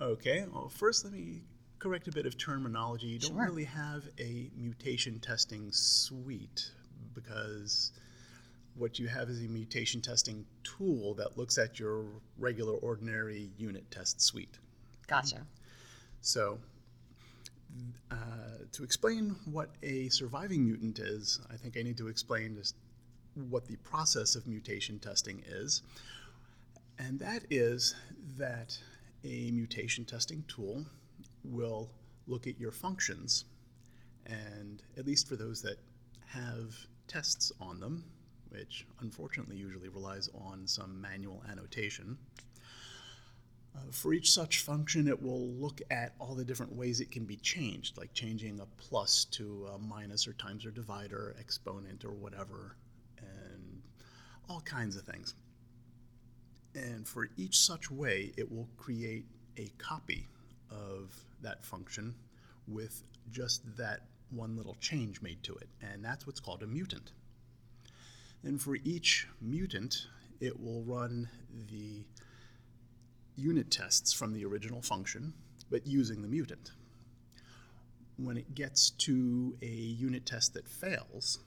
Okay, 0.00 0.44
well, 0.52 0.68
first 0.68 1.04
let 1.04 1.12
me 1.12 1.42
correct 1.78 2.06
a 2.06 2.12
bit 2.12 2.26
of 2.26 2.38
terminology. 2.38 3.06
You 3.08 3.18
don't 3.18 3.32
sure. 3.32 3.44
really 3.44 3.64
have 3.64 4.04
a 4.20 4.50
mutation 4.56 5.18
testing 5.18 5.72
suite 5.72 6.70
because 7.14 7.92
what 8.76 8.98
you 8.98 9.08
have 9.08 9.28
is 9.28 9.42
a 9.42 9.48
mutation 9.48 10.00
testing 10.00 10.44
tool 10.62 11.14
that 11.14 11.36
looks 11.38 11.58
at 11.58 11.78
your 11.78 12.04
regular, 12.38 12.74
ordinary 12.74 13.50
unit 13.56 13.90
test 13.90 14.20
suite. 14.20 14.58
Gotcha. 15.06 15.46
So, 16.20 16.58
uh, 18.10 18.14
to 18.72 18.84
explain 18.84 19.36
what 19.44 19.70
a 19.82 20.08
surviving 20.08 20.64
mutant 20.64 20.98
is, 20.98 21.40
I 21.50 21.56
think 21.56 21.76
I 21.76 21.82
need 21.82 21.96
to 21.98 22.08
explain 22.08 22.56
just 22.56 22.74
what 23.50 23.66
the 23.66 23.76
process 23.76 24.34
of 24.34 24.46
mutation 24.46 24.98
testing 24.98 25.42
is. 25.46 25.82
And 26.98 27.18
that 27.18 27.44
is 27.50 27.94
that 28.38 28.78
a 29.24 29.50
mutation 29.50 30.04
testing 30.04 30.44
tool 30.48 30.84
will 31.44 31.90
look 32.26 32.46
at 32.46 32.58
your 32.58 32.72
functions, 32.72 33.44
and 34.26 34.82
at 34.96 35.06
least 35.06 35.28
for 35.28 35.36
those 35.36 35.62
that 35.62 35.78
have 36.26 36.74
tests 37.06 37.52
on 37.60 37.78
them, 37.80 38.04
which 38.56 38.86
unfortunately 39.00 39.56
usually 39.56 39.88
relies 39.88 40.30
on 40.34 40.66
some 40.66 41.00
manual 41.00 41.42
annotation, 41.50 42.16
uh, 43.76 43.80
for 43.90 44.14
each 44.14 44.30
such 44.30 44.60
function, 44.60 45.06
it 45.06 45.22
will 45.22 45.48
look 45.48 45.82
at 45.90 46.14
all 46.18 46.34
the 46.34 46.44
different 46.44 46.74
ways 46.74 47.00
it 47.00 47.10
can 47.10 47.24
be 47.24 47.36
changed, 47.36 47.98
like 47.98 48.12
changing 48.14 48.60
a 48.60 48.66
plus 48.78 49.26
to 49.26 49.68
a 49.74 49.78
minus 49.78 50.26
or 50.26 50.32
times 50.34 50.64
or 50.64 50.70
divider, 50.70 51.36
exponent 51.38 52.04
or 52.04 52.12
whatever, 52.12 52.76
and 53.18 53.82
all 54.48 54.60
kinds 54.62 54.96
of 54.96 55.02
things. 55.02 55.34
And 56.74 57.06
for 57.06 57.28
each 57.36 57.58
such 57.58 57.90
way, 57.90 58.32
it 58.36 58.50
will 58.50 58.68
create 58.76 59.26
a 59.58 59.68
copy 59.78 60.26
of 60.70 61.14
that 61.42 61.64
function 61.64 62.14
with 62.66 63.02
just 63.30 63.62
that 63.76 64.00
one 64.30 64.56
little 64.56 64.76
change 64.80 65.20
made 65.20 65.42
to 65.42 65.54
it, 65.56 65.68
and 65.82 66.04
that's 66.04 66.26
what's 66.26 66.40
called 66.40 66.62
a 66.62 66.66
mutant. 66.66 67.12
And 68.46 68.62
for 68.62 68.76
each 68.84 69.26
mutant, 69.40 70.06
it 70.38 70.62
will 70.62 70.84
run 70.84 71.28
the 71.68 72.04
unit 73.34 73.72
tests 73.72 74.12
from 74.12 74.32
the 74.32 74.44
original 74.44 74.80
function, 74.80 75.32
but 75.68 75.84
using 75.84 76.22
the 76.22 76.28
mutant. 76.28 76.70
When 78.16 78.36
it 78.36 78.54
gets 78.54 78.90
to 78.90 79.56
a 79.62 79.66
unit 79.66 80.26
test 80.26 80.54
that 80.54 80.68
fails, 80.68 81.40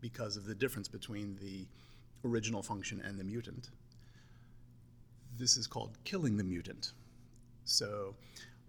because 0.00 0.36
of 0.36 0.44
the 0.44 0.56
difference 0.56 0.88
between 0.88 1.38
the 1.40 1.68
original 2.28 2.64
function 2.64 3.00
and 3.00 3.16
the 3.16 3.24
mutant, 3.24 3.70
this 5.38 5.56
is 5.56 5.68
called 5.68 5.96
killing 6.02 6.36
the 6.36 6.42
mutant. 6.42 6.94
So 7.64 8.16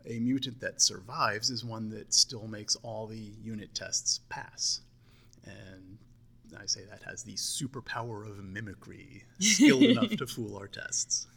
a 0.06 0.20
mutant 0.20 0.60
that 0.60 0.84
survives 0.84 1.50
is 1.50 1.66
one 1.66 1.90
that 1.90 2.14
still 2.14 2.48
makes 2.48 2.76
all 2.84 3.08
the 3.08 3.32
unit 3.42 3.74
tests 3.74 4.20
pass. 4.30 4.82
And 5.44 5.98
I 6.62 6.66
say 6.66 6.82
that 6.90 7.04
has 7.04 7.24
the 7.24 7.34
superpower 7.34 8.30
of 8.30 8.44
mimicry, 8.44 9.24
skilled 9.40 9.84
enough 9.84 10.12
to 10.18 10.28
fool 10.28 10.58
our 10.58 10.68
tests. 10.68 11.28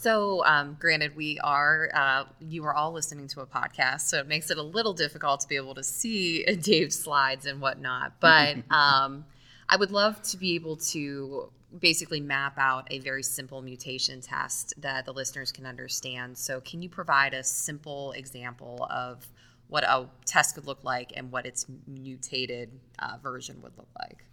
So, 0.00 0.44
um, 0.44 0.76
granted, 0.78 1.16
we 1.16 1.40
are, 1.40 1.90
uh, 1.92 2.24
you 2.38 2.64
are 2.64 2.72
all 2.72 2.92
listening 2.92 3.26
to 3.28 3.40
a 3.40 3.46
podcast, 3.46 4.02
so 4.02 4.18
it 4.18 4.28
makes 4.28 4.48
it 4.48 4.56
a 4.56 4.62
little 4.62 4.92
difficult 4.92 5.40
to 5.40 5.48
be 5.48 5.56
able 5.56 5.74
to 5.74 5.82
see 5.82 6.44
Dave's 6.62 6.96
slides 6.96 7.46
and 7.46 7.60
whatnot. 7.60 8.12
But 8.20 8.58
um, 8.70 9.24
I 9.68 9.76
would 9.76 9.90
love 9.90 10.22
to 10.22 10.36
be 10.36 10.54
able 10.54 10.76
to 10.76 11.50
basically 11.80 12.20
map 12.20 12.56
out 12.58 12.86
a 12.92 13.00
very 13.00 13.24
simple 13.24 13.60
mutation 13.60 14.20
test 14.20 14.72
that 14.78 15.04
the 15.04 15.12
listeners 15.12 15.50
can 15.50 15.66
understand. 15.66 16.38
So, 16.38 16.60
can 16.60 16.80
you 16.80 16.88
provide 16.88 17.34
a 17.34 17.42
simple 17.42 18.12
example 18.12 18.86
of 18.90 19.26
what 19.68 19.84
a 19.84 20.08
test 20.24 20.54
could 20.54 20.66
look 20.66 20.82
like 20.82 21.12
and 21.16 21.30
what 21.30 21.46
its 21.46 21.66
mutated 21.86 22.70
uh, 22.98 23.16
version 23.22 23.60
would 23.62 23.76
look 23.76 23.88
like? 23.98 24.24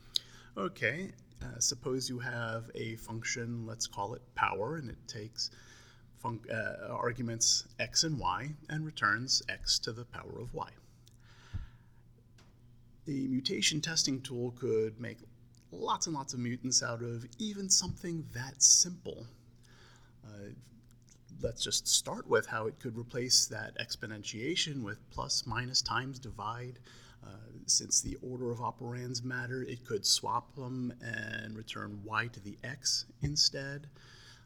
Okay, 0.57 1.11
uh, 1.43 1.59
suppose 1.59 2.09
you 2.09 2.19
have 2.19 2.71
a 2.75 2.95
function, 2.95 3.65
let's 3.67 3.87
call 3.87 4.13
it 4.13 4.21
power, 4.35 4.77
and 4.77 4.89
it 4.89 4.97
takes 5.07 5.51
uh, 6.25 6.87
arguments 6.89 7.65
x 7.79 8.03
and 8.03 8.17
y 8.17 8.49
and 8.69 8.83
returns 8.83 9.43
x 9.47 9.77
to 9.77 9.91
the 9.91 10.05
power 10.05 10.39
of 10.39 10.53
y. 10.53 10.69
The 13.05 13.27
mutation 13.27 13.79
testing 13.81 14.21
tool 14.21 14.55
could 14.57 14.99
make 14.99 15.19
lots 15.71 16.07
and 16.07 16.15
lots 16.15 16.33
of 16.33 16.39
mutants 16.39 16.81
out 16.81 17.03
of 17.03 17.25
even 17.37 17.69
something 17.69 18.25
that 18.33 18.63
simple. 18.63 19.27
Uh, 20.25 20.49
let's 21.41 21.63
just 21.63 21.87
start 21.87 22.27
with 22.27 22.47
how 22.47 22.67
it 22.67 22.79
could 22.79 22.97
replace 22.97 23.45
that 23.47 23.77
exponentiation 23.77 24.83
with 24.83 24.97
plus, 25.11 25.45
minus, 25.45 25.81
times, 25.81 26.19
divide. 26.19 26.79
Uh, 27.23 27.29
since 27.65 28.01
the 28.01 28.17
order 28.21 28.51
of 28.51 28.59
operands 28.59 29.23
matter, 29.23 29.63
it 29.63 29.83
could 29.85 30.05
swap 30.05 30.55
them 30.55 30.93
and 31.01 31.55
return 31.55 31.99
y 32.03 32.27
to 32.27 32.39
the 32.39 32.57
x 32.63 33.05
instead. 33.21 33.87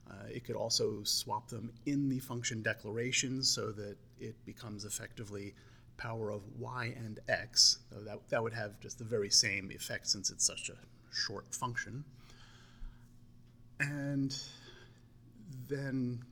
Uh, 0.09 0.25
it 0.33 0.43
could 0.43 0.55
also 0.55 1.03
swap 1.03 1.47
them 1.49 1.71
in 1.85 2.09
the 2.09 2.19
function 2.19 2.61
declaration 2.61 3.43
so 3.43 3.71
that 3.71 3.95
it 4.19 4.33
becomes 4.45 4.85
effectively 4.85 5.53
power 5.97 6.31
of 6.31 6.41
y 6.57 6.93
and 6.97 7.19
x. 7.27 7.79
So 7.91 7.99
that, 8.01 8.19
that 8.29 8.41
would 8.41 8.53
have 8.53 8.79
just 8.79 8.97
the 8.97 9.03
very 9.03 9.29
same 9.29 9.71
effect 9.71 10.07
since 10.07 10.31
it's 10.31 10.45
such 10.45 10.69
a 10.69 10.77
short 11.13 11.53
function. 11.53 12.03
And 13.79 14.35
then 15.67 16.23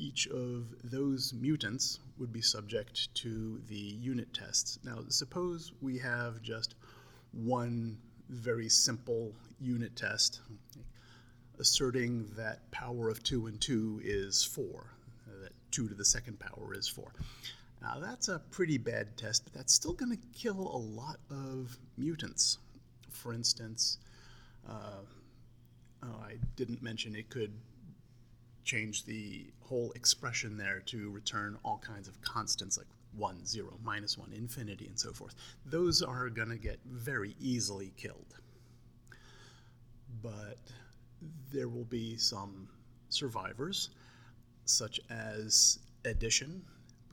each 0.00 0.26
of 0.28 0.74
those 0.82 1.34
mutants 1.34 2.00
would 2.18 2.32
be 2.32 2.40
subject 2.40 3.14
to 3.14 3.60
the 3.68 3.76
unit 3.76 4.32
tests. 4.32 4.78
Now, 4.82 5.00
suppose 5.08 5.72
we 5.80 5.98
have 5.98 6.40
just 6.42 6.74
one 7.32 7.98
very 8.28 8.68
simple 8.68 9.32
unit 9.60 9.94
test 9.94 10.40
asserting 11.58 12.26
that 12.36 12.70
power 12.70 13.10
of 13.10 13.22
2 13.22 13.46
and 13.46 13.60
2 13.60 14.00
is 14.02 14.42
4, 14.42 14.64
uh, 14.64 15.42
that 15.42 15.52
2 15.70 15.88
to 15.88 15.94
the 15.94 16.04
second 16.04 16.40
power 16.40 16.74
is 16.74 16.88
4. 16.88 17.12
Now, 17.82 17.98
that's 18.00 18.28
a 18.28 18.38
pretty 18.50 18.78
bad 18.78 19.16
test, 19.16 19.44
but 19.44 19.52
that's 19.52 19.74
still 19.74 19.92
going 19.92 20.12
to 20.12 20.22
kill 20.38 20.58
a 20.58 20.78
lot 20.78 21.18
of 21.30 21.76
mutants. 21.98 22.58
For 23.10 23.34
instance, 23.34 23.98
uh, 24.68 25.02
oh, 26.02 26.20
I 26.22 26.36
didn't 26.56 26.82
mention 26.82 27.14
it 27.14 27.28
could 27.28 27.52
change 28.64 29.04
the 29.04 29.46
whole 29.60 29.92
expression 29.92 30.56
there 30.56 30.80
to 30.86 31.10
return 31.10 31.58
all 31.64 31.78
kinds 31.78 32.08
of 32.08 32.20
constants 32.22 32.78
like 32.78 32.86
1, 33.16 33.44
0, 33.44 33.78
minus 33.82 34.16
1, 34.16 34.32
infinity, 34.32 34.86
and 34.86 34.98
so 34.98 35.12
forth. 35.12 35.34
Those 35.66 36.02
are 36.02 36.28
going 36.28 36.50
to 36.50 36.58
get 36.58 36.78
very 36.84 37.34
easily 37.40 37.92
killed. 37.96 38.34
But 40.22 40.58
there 41.52 41.68
will 41.68 41.84
be 41.84 42.16
some 42.16 42.68
survivors, 43.08 43.90
such 44.64 45.00
as 45.10 45.78
addition, 46.04 46.62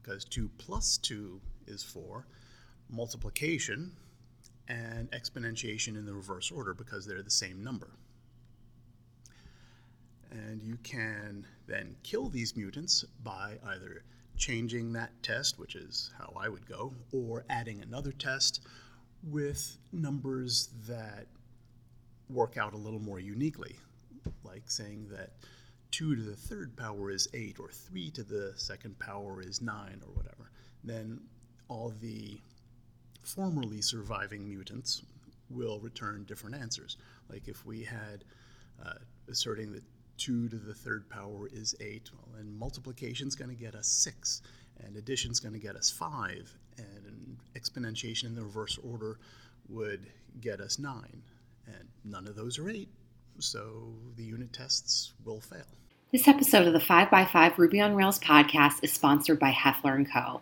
because 0.01 0.25
2 0.25 0.49
plus 0.57 0.97
2 0.97 1.41
is 1.67 1.83
4, 1.83 2.25
multiplication, 2.89 3.91
and 4.67 5.09
exponentiation 5.11 5.95
in 5.95 6.05
the 6.05 6.13
reverse 6.13 6.51
order 6.51 6.73
because 6.73 7.05
they're 7.05 7.23
the 7.23 7.29
same 7.29 7.63
number. 7.63 7.89
And 10.37 10.61
you 10.61 10.77
can 10.83 11.45
then 11.67 11.95
kill 12.03 12.29
these 12.29 12.55
mutants 12.55 13.03
by 13.23 13.57
either 13.65 14.03
changing 14.37 14.93
that 14.93 15.11
test, 15.23 15.57
which 15.57 15.75
is 15.75 16.11
how 16.17 16.31
I 16.37 16.47
would 16.47 16.67
go, 16.67 16.93
or 17.11 17.43
adding 17.49 17.81
another 17.81 18.11
test 18.11 18.61
with 19.23 19.77
numbers 19.91 20.69
that 20.87 21.25
work 22.29 22.57
out 22.57 22.73
a 22.73 22.77
little 22.77 22.99
more 22.99 23.19
uniquely, 23.19 23.75
like 24.43 24.69
saying 24.69 25.07
that 25.11 25.31
2 25.91 26.15
to 26.15 26.21
the 26.21 26.35
third 26.35 26.75
power 26.75 27.09
is 27.09 27.27
8, 27.33 27.59
or 27.59 27.69
3 27.69 28.11
to 28.11 28.23
the 28.23 28.53
second 28.55 28.99
power 28.99 29.41
is 29.41 29.61
9, 29.61 30.01
or 30.05 30.13
whatever. 30.13 30.51
Then 30.83 31.21
all 31.67 31.93
the 32.01 32.39
formerly 33.23 33.81
surviving 33.81 34.47
mutants 34.47 35.03
will 35.49 35.79
return 35.79 36.25
different 36.25 36.55
answers. 36.55 36.97
Like 37.29 37.47
if 37.47 37.65
we 37.65 37.83
had 37.83 38.23
uh, 38.85 38.95
asserting 39.29 39.71
that 39.73 39.83
2 40.17 40.49
to 40.49 40.55
the 40.55 40.73
third 40.73 41.09
power 41.09 41.47
is 41.51 41.75
8, 41.79 42.09
well, 42.13 42.39
and 42.39 42.57
multiplication 42.57 43.27
is 43.27 43.35
going 43.35 43.49
to 43.49 43.55
get 43.55 43.75
us 43.75 43.87
6, 43.87 44.41
and 44.83 44.95
addition 44.95 45.31
is 45.31 45.39
going 45.39 45.53
to 45.53 45.59
get 45.59 45.75
us 45.75 45.89
5, 45.89 46.57
and 46.77 47.37
exponentiation 47.55 48.25
in 48.25 48.35
the 48.35 48.43
reverse 48.43 48.77
order 48.83 49.19
would 49.69 50.07
get 50.41 50.59
us 50.59 50.79
9. 50.79 51.23
And 51.67 51.87
none 52.05 52.27
of 52.27 52.35
those 52.35 52.57
are 52.59 52.69
8, 52.69 52.87
so 53.39 53.93
the 54.15 54.23
unit 54.23 54.53
tests 54.53 55.13
will 55.25 55.41
fail. 55.41 55.65
This 56.11 56.27
episode 56.27 56.65
of 56.67 56.73
the 56.73 56.79
5x5 56.79 57.57
Ruby 57.57 57.81
on 57.81 57.93
Rails 57.93 58.19
podcast 58.19 58.79
is 58.81 58.93
sponsored 58.93 59.39
by 59.39 59.51
Hoefler 59.51 60.09
& 60.11 60.13
Co. 60.13 60.41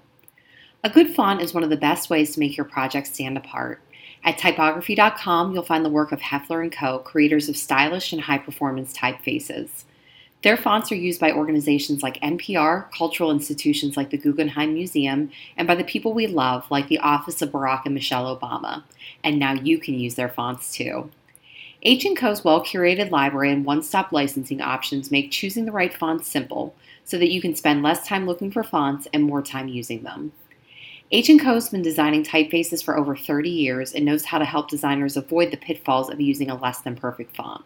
A 0.83 0.89
good 0.89 1.15
font 1.15 1.41
is 1.41 1.53
one 1.53 1.63
of 1.63 1.71
the 1.71 1.77
best 1.77 2.11
ways 2.11 2.33
to 2.33 2.39
make 2.39 2.55
your 2.55 2.65
project 2.65 3.07
stand 3.07 3.37
apart. 3.37 3.81
At 4.25 4.39
typography.com, 4.39 5.53
you'll 5.53 5.61
find 5.61 5.85
the 5.85 5.89
work 5.89 6.11
of 6.11 6.19
Hoefler 6.19 6.71
& 6.71 6.75
Co., 6.75 6.97
creators 6.97 7.47
of 7.47 7.55
stylish 7.55 8.11
and 8.11 8.23
high-performance 8.23 8.91
typefaces. 8.91 9.83
Their 10.41 10.57
fonts 10.57 10.91
are 10.91 10.95
used 10.95 11.19
by 11.19 11.31
organizations 11.31 12.01
like 12.01 12.19
NPR, 12.21 12.91
cultural 12.91 13.29
institutions 13.29 13.95
like 13.95 14.09
the 14.09 14.17
Guggenheim 14.17 14.73
Museum, 14.73 15.29
and 15.57 15.67
by 15.67 15.75
the 15.75 15.83
people 15.83 16.11
we 16.11 16.25
love 16.25 16.65
like 16.71 16.87
the 16.87 16.97
Office 16.99 17.43
of 17.43 17.51
Barack 17.51 17.83
and 17.85 17.93
Michelle 17.93 18.35
Obama. 18.35 18.83
And 19.23 19.37
now 19.37 19.53
you 19.53 19.77
can 19.77 19.93
use 19.93 20.15
their 20.15 20.29
fonts 20.29 20.73
too. 20.73 21.11
H&Co's 21.83 22.43
well-curated 22.43 23.11
library 23.11 23.51
and 23.51 23.63
one-stop 23.63 24.11
licensing 24.11 24.59
options 24.59 25.11
make 25.11 25.29
choosing 25.29 25.65
the 25.65 25.71
right 25.71 25.93
fonts 25.93 26.27
simple 26.27 26.75
so 27.03 27.19
that 27.19 27.31
you 27.31 27.41
can 27.41 27.53
spend 27.53 27.83
less 27.83 28.07
time 28.07 28.25
looking 28.25 28.49
for 28.49 28.63
fonts 28.63 29.07
and 29.13 29.23
more 29.23 29.43
time 29.43 29.67
using 29.67 30.01
them. 30.01 30.31
H&Co 31.15 31.53
has 31.53 31.69
been 31.69 31.81
designing 31.81 32.25
typefaces 32.25 32.83
for 32.83 32.97
over 32.97 33.15
30 33.15 33.49
years 33.49 33.93
and 33.93 34.03
knows 34.03 34.25
how 34.25 34.37
to 34.37 34.43
help 34.43 34.67
designers 34.67 35.15
avoid 35.15 35.49
the 35.49 35.55
pitfalls 35.55 36.09
of 36.09 36.19
using 36.19 36.49
a 36.49 36.59
less 36.59 36.81
than 36.81 36.97
perfect 36.97 37.37
font. 37.37 37.63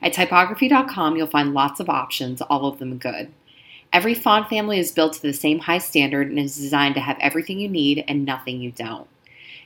At 0.00 0.14
typography.com, 0.14 1.14
you'll 1.14 1.26
find 1.26 1.52
lots 1.52 1.78
of 1.80 1.90
options, 1.90 2.40
all 2.40 2.64
of 2.64 2.78
them 2.78 2.96
good. 2.96 3.30
Every 3.92 4.14
font 4.14 4.48
family 4.48 4.78
is 4.78 4.92
built 4.92 5.12
to 5.12 5.20
the 5.20 5.34
same 5.34 5.58
high 5.58 5.76
standard 5.76 6.30
and 6.30 6.38
is 6.38 6.56
designed 6.56 6.94
to 6.94 7.02
have 7.02 7.18
everything 7.20 7.60
you 7.60 7.68
need 7.68 8.02
and 8.08 8.24
nothing 8.24 8.62
you 8.62 8.70
don't. 8.70 9.06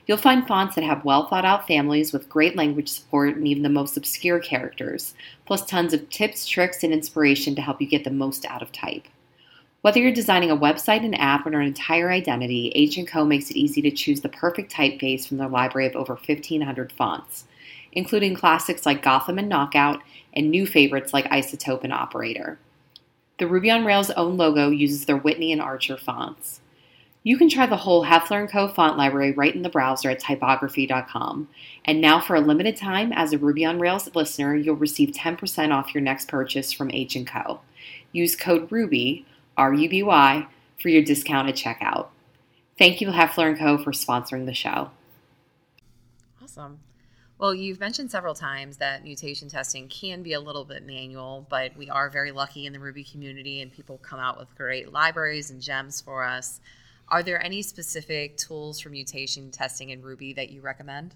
You'll 0.05 0.17
find 0.17 0.45
fonts 0.45 0.75
that 0.75 0.83
have 0.83 1.05
well 1.05 1.25
thought 1.29 1.45
out 1.45 1.67
families 1.67 2.11
with 2.11 2.27
great 2.27 2.57
language 2.57 2.89
support 2.89 3.37
and 3.37 3.47
even 3.47 3.63
the 3.63 3.69
most 3.69 3.95
obscure 3.95 4.39
characters, 4.39 5.13
plus 5.45 5.65
tons 5.65 5.93
of 5.93 6.09
tips, 6.09 6.45
tricks, 6.45 6.83
and 6.83 6.91
inspiration 6.91 7.55
to 7.55 7.61
help 7.61 7.79
you 7.79 7.87
get 7.87 8.03
the 8.03 8.11
most 8.11 8.43
out 8.43 8.61
of 8.61 8.73
type. 8.73 9.07
Whether 9.85 9.99
you're 9.99 10.11
designing 10.11 10.49
a 10.49 10.57
website, 10.57 11.05
an 11.05 11.13
app, 11.13 11.45
or 11.45 11.49
an 11.49 11.67
entire 11.67 12.09
identity, 12.09 12.71
H&Co 12.73 13.23
makes 13.23 13.51
it 13.51 13.55
easy 13.55 13.83
to 13.83 13.91
choose 13.91 14.19
the 14.19 14.29
perfect 14.29 14.73
typeface 14.73 15.27
from 15.27 15.37
their 15.37 15.47
library 15.47 15.85
of 15.85 15.95
over 15.95 16.15
1,500 16.15 16.91
fonts, 16.91 17.45
including 17.91 18.33
classics 18.33 18.87
like 18.87 19.03
Gotham 19.03 19.37
and 19.37 19.47
Knockout 19.47 20.01
and 20.33 20.49
new 20.49 20.65
favorites 20.65 21.13
like 21.13 21.25
Isotope 21.25 21.83
and 21.83 21.93
Operator. 21.93 22.57
The 23.37 23.45
Ruby 23.45 23.69
on 23.69 23.85
Rails 23.85 24.09
own 24.09 24.37
logo 24.37 24.71
uses 24.71 25.05
their 25.05 25.17
Whitney 25.17 25.51
and 25.51 25.61
Archer 25.61 25.97
fonts. 25.97 26.61
You 27.21 27.37
can 27.37 27.47
try 27.47 27.67
the 27.67 27.77
whole 27.77 28.05
Hoefler 28.05 28.49
& 28.49 28.51
Co. 28.51 28.67
font 28.67 28.97
library 28.97 29.33
right 29.33 29.53
in 29.53 29.61
the 29.61 29.69
browser 29.69 30.09
at 30.09 30.19
typography.com. 30.19 31.47
And 31.85 32.01
now 32.01 32.19
for 32.19 32.35
a 32.35 32.41
limited 32.41 32.75
time, 32.75 33.13
as 33.13 33.33
a 33.33 33.37
Ruby 33.37 33.63
on 33.65 33.79
Rails 33.79 34.09
listener, 34.15 34.55
you'll 34.55 34.77
receive 34.77 35.09
10% 35.11 35.71
off 35.71 35.93
your 35.93 36.01
next 36.01 36.27
purchase 36.27 36.73
from 36.73 36.89
H&Co. 36.89 37.59
Use 38.11 38.35
code 38.35 38.67
RUBY 38.71 39.25
R-U-B-Y, 39.57 40.47
for 40.81 40.89
your 40.89 41.03
discount 41.03 41.47
discounted 41.47 41.79
checkout. 41.81 42.07
Thank 42.77 43.01
you, 43.01 43.09
Hoefler 43.09 43.57
& 43.57 43.59
Co. 43.59 43.77
for 43.77 43.91
sponsoring 43.91 44.45
the 44.45 44.53
show. 44.53 44.91
Awesome. 46.41 46.79
Well, 47.37 47.53
you've 47.53 47.79
mentioned 47.79 48.11
several 48.11 48.33
times 48.33 48.77
that 48.77 49.03
mutation 49.03 49.49
testing 49.49 49.89
can 49.89 50.23
be 50.23 50.33
a 50.33 50.39
little 50.39 50.63
bit 50.63 50.85
manual, 50.85 51.45
but 51.49 51.75
we 51.75 51.89
are 51.89 52.09
very 52.09 52.31
lucky 52.31 52.65
in 52.65 52.71
the 52.71 52.79
Ruby 52.79 53.03
community 53.03 53.61
and 53.61 53.71
people 53.71 53.97
come 53.97 54.19
out 54.19 54.37
with 54.37 54.55
great 54.55 54.93
libraries 54.93 55.51
and 55.51 55.61
gems 55.61 55.99
for 55.99 56.23
us. 56.23 56.61
Are 57.09 57.23
there 57.23 57.43
any 57.43 57.61
specific 57.61 58.37
tools 58.37 58.79
for 58.79 58.89
mutation 58.89 59.51
testing 59.51 59.89
in 59.89 60.01
Ruby 60.01 60.33
that 60.33 60.49
you 60.49 60.61
recommend? 60.61 61.13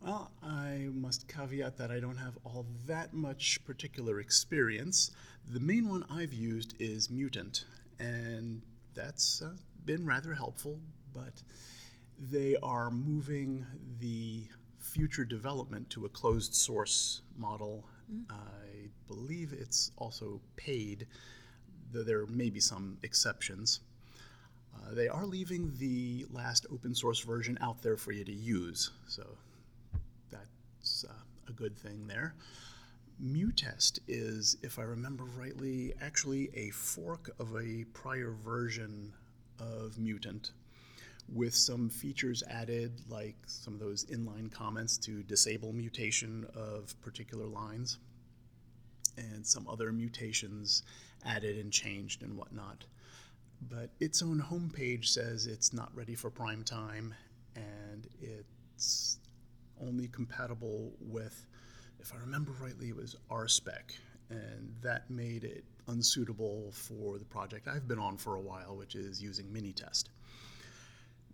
Well, 0.00 0.30
I 0.42 0.88
must 0.92 1.28
caveat 1.28 1.78
that 1.78 1.90
I 1.90 2.00
don't 2.00 2.16
have 2.16 2.38
all 2.44 2.66
that 2.86 3.14
much 3.14 3.64
particular 3.64 4.20
experience. 4.20 5.10
The 5.52 5.60
main 5.60 5.88
one 5.88 6.04
I've 6.10 6.32
used 6.32 6.74
is 6.80 7.10
Mutant, 7.10 7.66
and 7.98 8.62
that's 8.94 9.42
uh, 9.42 9.52
been 9.84 10.06
rather 10.06 10.32
helpful, 10.32 10.80
but 11.12 11.42
they 12.18 12.56
are 12.62 12.90
moving 12.90 13.66
the 14.00 14.48
future 14.78 15.24
development 15.24 15.90
to 15.90 16.06
a 16.06 16.08
closed 16.08 16.54
source 16.54 17.20
model. 17.36 17.84
I 18.30 18.88
believe 19.06 19.52
it's 19.52 19.90
also 19.96 20.40
paid, 20.56 21.06
though 21.92 22.02
there 22.02 22.26
may 22.26 22.48
be 22.48 22.60
some 22.60 22.96
exceptions. 23.02 23.80
Uh, 24.74 24.94
they 24.94 25.08
are 25.08 25.26
leaving 25.26 25.72
the 25.78 26.26
last 26.30 26.66
open 26.72 26.94
source 26.94 27.20
version 27.20 27.58
out 27.60 27.82
there 27.82 27.96
for 27.96 28.12
you 28.12 28.24
to 28.24 28.32
use, 28.32 28.90
so 29.06 29.26
that's 30.30 31.04
uh, 31.08 31.12
a 31.48 31.52
good 31.52 31.76
thing 31.76 32.06
there. 32.06 32.34
Mutest 33.22 34.00
is, 34.08 34.56
if 34.62 34.78
I 34.78 34.82
remember 34.82 35.24
rightly, 35.24 35.94
actually 36.00 36.50
a 36.54 36.70
fork 36.70 37.30
of 37.38 37.54
a 37.56 37.84
prior 37.92 38.32
version 38.32 39.12
of 39.58 39.98
Mutant 39.98 40.52
with 41.32 41.54
some 41.54 41.88
features 41.88 42.42
added, 42.50 43.00
like 43.08 43.36
some 43.46 43.74
of 43.74 43.80
those 43.80 44.04
inline 44.06 44.52
comments 44.52 44.98
to 44.98 45.22
disable 45.22 45.72
mutation 45.72 46.46
of 46.54 46.94
particular 47.00 47.46
lines, 47.46 47.98
and 49.16 49.46
some 49.46 49.66
other 49.68 49.92
mutations 49.92 50.82
added 51.24 51.56
and 51.56 51.72
changed 51.72 52.22
and 52.22 52.36
whatnot. 52.36 52.84
But 53.70 53.90
its 54.00 54.22
own 54.22 54.40
homepage 54.40 55.06
says 55.06 55.46
it's 55.46 55.72
not 55.72 55.94
ready 55.94 56.14
for 56.14 56.30
prime 56.30 56.62
time 56.64 57.14
and 57.56 58.06
it's 58.20 59.18
only 59.80 60.08
compatible 60.08 60.92
with, 61.00 61.46
if 62.04 62.12
I 62.14 62.18
remember 62.18 62.52
rightly, 62.60 62.90
it 62.90 62.96
was 62.96 63.16
RSpec, 63.30 63.96
and 64.28 64.76
that 64.82 65.10
made 65.10 65.42
it 65.42 65.64
unsuitable 65.88 66.70
for 66.72 67.16
the 67.18 67.24
project 67.24 67.66
I've 67.66 67.88
been 67.88 67.98
on 67.98 68.18
for 68.18 68.34
a 68.34 68.40
while, 68.40 68.76
which 68.76 68.94
is 68.94 69.22
using 69.22 69.46
Minitest. 69.46 70.10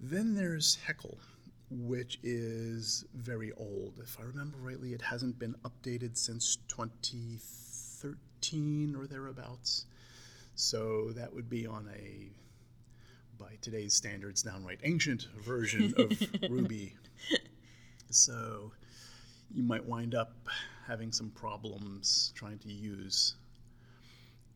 Then 0.01 0.37
there's 0.37 0.77
Heckle, 0.77 1.19
which 1.71 2.21
is 2.23 3.05
very 3.15 3.51
old. 3.57 3.95
If 4.01 4.17
I 4.21 4.23
remember 4.23 4.59
rightly, 4.59 4.93
it 4.93 5.03
hasn't 5.03 5.41
been 5.41 5.57
updated 5.65 6.17
since 6.17 6.59
2013 6.69 8.95
or 8.97 9.09
thereabouts. 9.09 9.87
So 10.55 11.11
that 11.17 11.35
would 11.35 11.51
be 11.51 11.67
on 11.67 11.91
a, 11.93 12.31
by 13.43 13.57
today's 13.61 13.95
standards, 13.95 14.43
downright 14.43 14.79
ancient 14.85 15.27
version 15.45 15.95
of 15.99 16.13
Ruby. 16.49 16.95
So 18.11 18.71
you 19.55 19.63
might 19.63 19.85
wind 19.85 20.15
up 20.15 20.33
having 20.87 21.13
some 21.13 21.31
problems 21.31 22.33
trying 22.35 22.59
to 22.59 22.69
use 22.69 23.35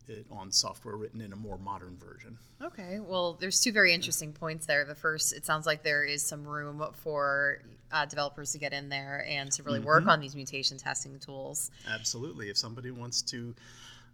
it 0.07 0.25
on 0.31 0.51
software 0.51 0.95
written 0.95 1.21
in 1.21 1.33
a 1.33 1.35
more 1.35 1.57
modern 1.57 1.97
version. 1.97 2.37
Okay, 2.61 2.99
well, 2.99 3.33
there's 3.39 3.59
two 3.59 3.71
very 3.71 3.93
interesting 3.93 4.31
points 4.33 4.65
there. 4.65 4.85
The 4.85 4.95
first, 4.95 5.33
it 5.33 5.45
sounds 5.45 5.65
like 5.65 5.83
there 5.83 6.03
is 6.03 6.21
some 6.21 6.47
room 6.47 6.83
for 6.93 7.61
uh, 7.91 8.05
developers 8.05 8.51
to 8.51 8.59
get 8.59 8.73
in 8.73 8.89
there 8.89 9.25
and 9.27 9.51
to 9.53 9.63
really 9.63 9.79
work 9.79 10.07
on 10.07 10.19
these 10.19 10.35
mutation 10.35 10.77
testing 10.77 11.17
tools. 11.19 11.71
Absolutely. 11.89 12.49
If 12.49 12.57
somebody 12.57 12.91
wants 12.91 13.21
to 13.23 13.55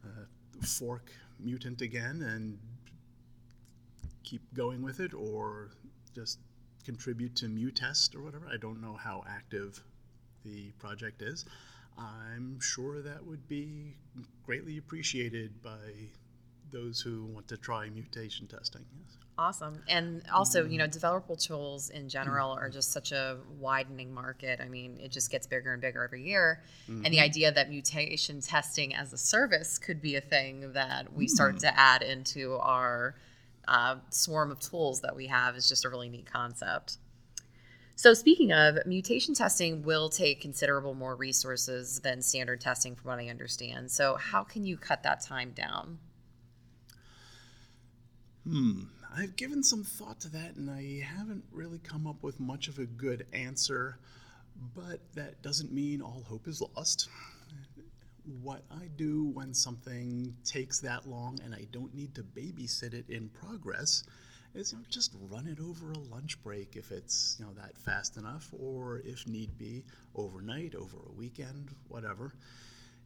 uh, 0.06 0.66
fork 0.66 1.12
Mutant 1.40 1.82
again 1.82 2.22
and 2.22 2.58
keep 4.24 4.42
going 4.54 4.82
with 4.82 5.00
it, 5.00 5.14
or 5.14 5.72
just 6.16 6.40
contribute 6.86 7.36
to 7.38 7.46
Mutest 7.48 8.16
or 8.16 8.22
whatever, 8.22 8.48
I 8.52 8.58
don't 8.58 8.82
know 8.82 8.94
how 8.94 9.24
active 9.28 9.84
the 10.44 10.72
project 10.80 11.22
is. 11.22 11.46
I'm 11.98 12.60
sure 12.60 13.02
that 13.02 13.26
would 13.26 13.48
be 13.48 13.96
greatly 14.46 14.78
appreciated 14.78 15.62
by 15.62 16.10
those 16.72 17.02
who 17.02 17.26
want 17.26 17.48
to 17.50 17.58
try 17.58 17.90
mutation 17.90 18.48
testing. 18.48 18.86
Yes. 18.98 19.18
Awesome. 19.38 19.82
And 19.88 20.24
also, 20.32 20.66
you 20.66 20.78
know, 20.78 20.88
developer 20.88 21.36
tools 21.36 21.90
in 21.90 22.10
general 22.10 22.52
are 22.52 22.70
just 22.70 22.92
such 22.92 23.12
a 23.12 23.38
widening 23.60 24.14
market. 24.14 24.60
I 24.62 24.68
mean, 24.68 25.00
it 25.02 25.12
just 25.12 25.32
gets 25.32 25.48
bigger 25.48 25.74
and 25.74 25.82
bigger 25.82 26.04
every 26.04 26.24
year. 26.24 26.62
And 26.88 27.06
the 27.06 27.22
idea 27.22 27.52
that 27.52 27.70
mutation 27.70 28.42
testing 28.42 28.94
as 28.94 29.14
a 29.14 29.18
service 29.18 29.78
could 29.78 30.02
be 30.02 30.16
a 30.16 30.22
thing 30.22 30.74
that 30.74 31.14
we 31.14 31.28
start 31.28 31.60
to 31.60 31.80
add 31.80 32.04
into 32.04 32.58
our 32.58 33.16
uh, 33.68 33.96
swarm 34.10 34.52
of 34.52 34.60
tools 34.60 35.02
that 35.02 35.16
we 35.16 35.28
have 35.28 35.56
is 35.56 35.68
just 35.68 35.86
a 35.86 35.90
really 35.90 36.10
neat 36.10 36.32
concept. 36.32 36.98
So, 38.02 38.16
speaking 38.16 38.52
of, 38.52 38.80
mutation 38.88 39.36
testing 39.36 39.84
will 39.84 40.10
take 40.10 40.42
considerable 40.42 40.96
more 40.96 41.16
resources 41.16 42.00
than 42.00 42.24
standard 42.24 42.60
testing, 42.60 42.96
from 42.96 43.10
what 43.10 43.20
I 43.20 43.28
understand. 43.28 43.92
So, 43.92 44.16
how 44.16 44.44
can 44.44 44.66
you 44.66 44.76
cut 44.76 45.04
that 45.04 45.22
time 45.22 45.52
down? 45.52 46.00
Hmm. 48.44 48.86
I've 49.16 49.36
given 49.36 49.62
some 49.62 49.84
thought 49.84 50.20
to 50.22 50.30
that 50.30 50.56
and 50.56 50.68
I 50.68 51.06
haven't 51.06 51.44
really 51.52 51.78
come 51.78 52.08
up 52.08 52.24
with 52.24 52.40
much 52.40 52.68
of 52.68 52.80
a 52.80 52.88
good 52.88 53.28
answer, 53.34 54.00
but 54.76 55.02
that 55.14 55.44
doesn't 55.44 55.72
mean 55.72 56.02
all 56.02 56.26
hope 56.28 56.48
is 56.48 56.60
lost. 56.60 57.08
What 58.42 58.64
I 58.72 58.88
do 58.96 59.30
when 59.32 59.54
something 59.54 60.34
takes 60.44 60.80
that 60.80 61.08
long 61.08 61.38
and 61.46 61.54
I 61.54 61.68
don't 61.72 61.94
need 61.94 62.16
to 62.16 62.24
babysit 62.24 62.96
it 62.96 63.06
in 63.10 63.30
progress 63.30 64.06
is 64.54 64.72
you 64.72 64.80
know, 64.80 64.84
just 64.90 65.16
run 65.30 65.48
it 65.48 65.60
over 65.60 65.92
a 65.92 66.00
lunch 66.14 66.42
break 66.44 66.76
if 66.76 66.92
it's 66.92 67.38
you 67.40 67.46
know 67.46 67.54
that 67.54 67.78
fast 67.78 68.18
enough, 68.18 68.50
or 68.60 69.02
if 69.06 69.28
need 69.28 69.58
be, 69.58 69.84
overnight, 70.16 70.76
over 70.76 70.98
a 71.08 71.12
weekend, 71.14 71.70
whatever. 71.88 72.34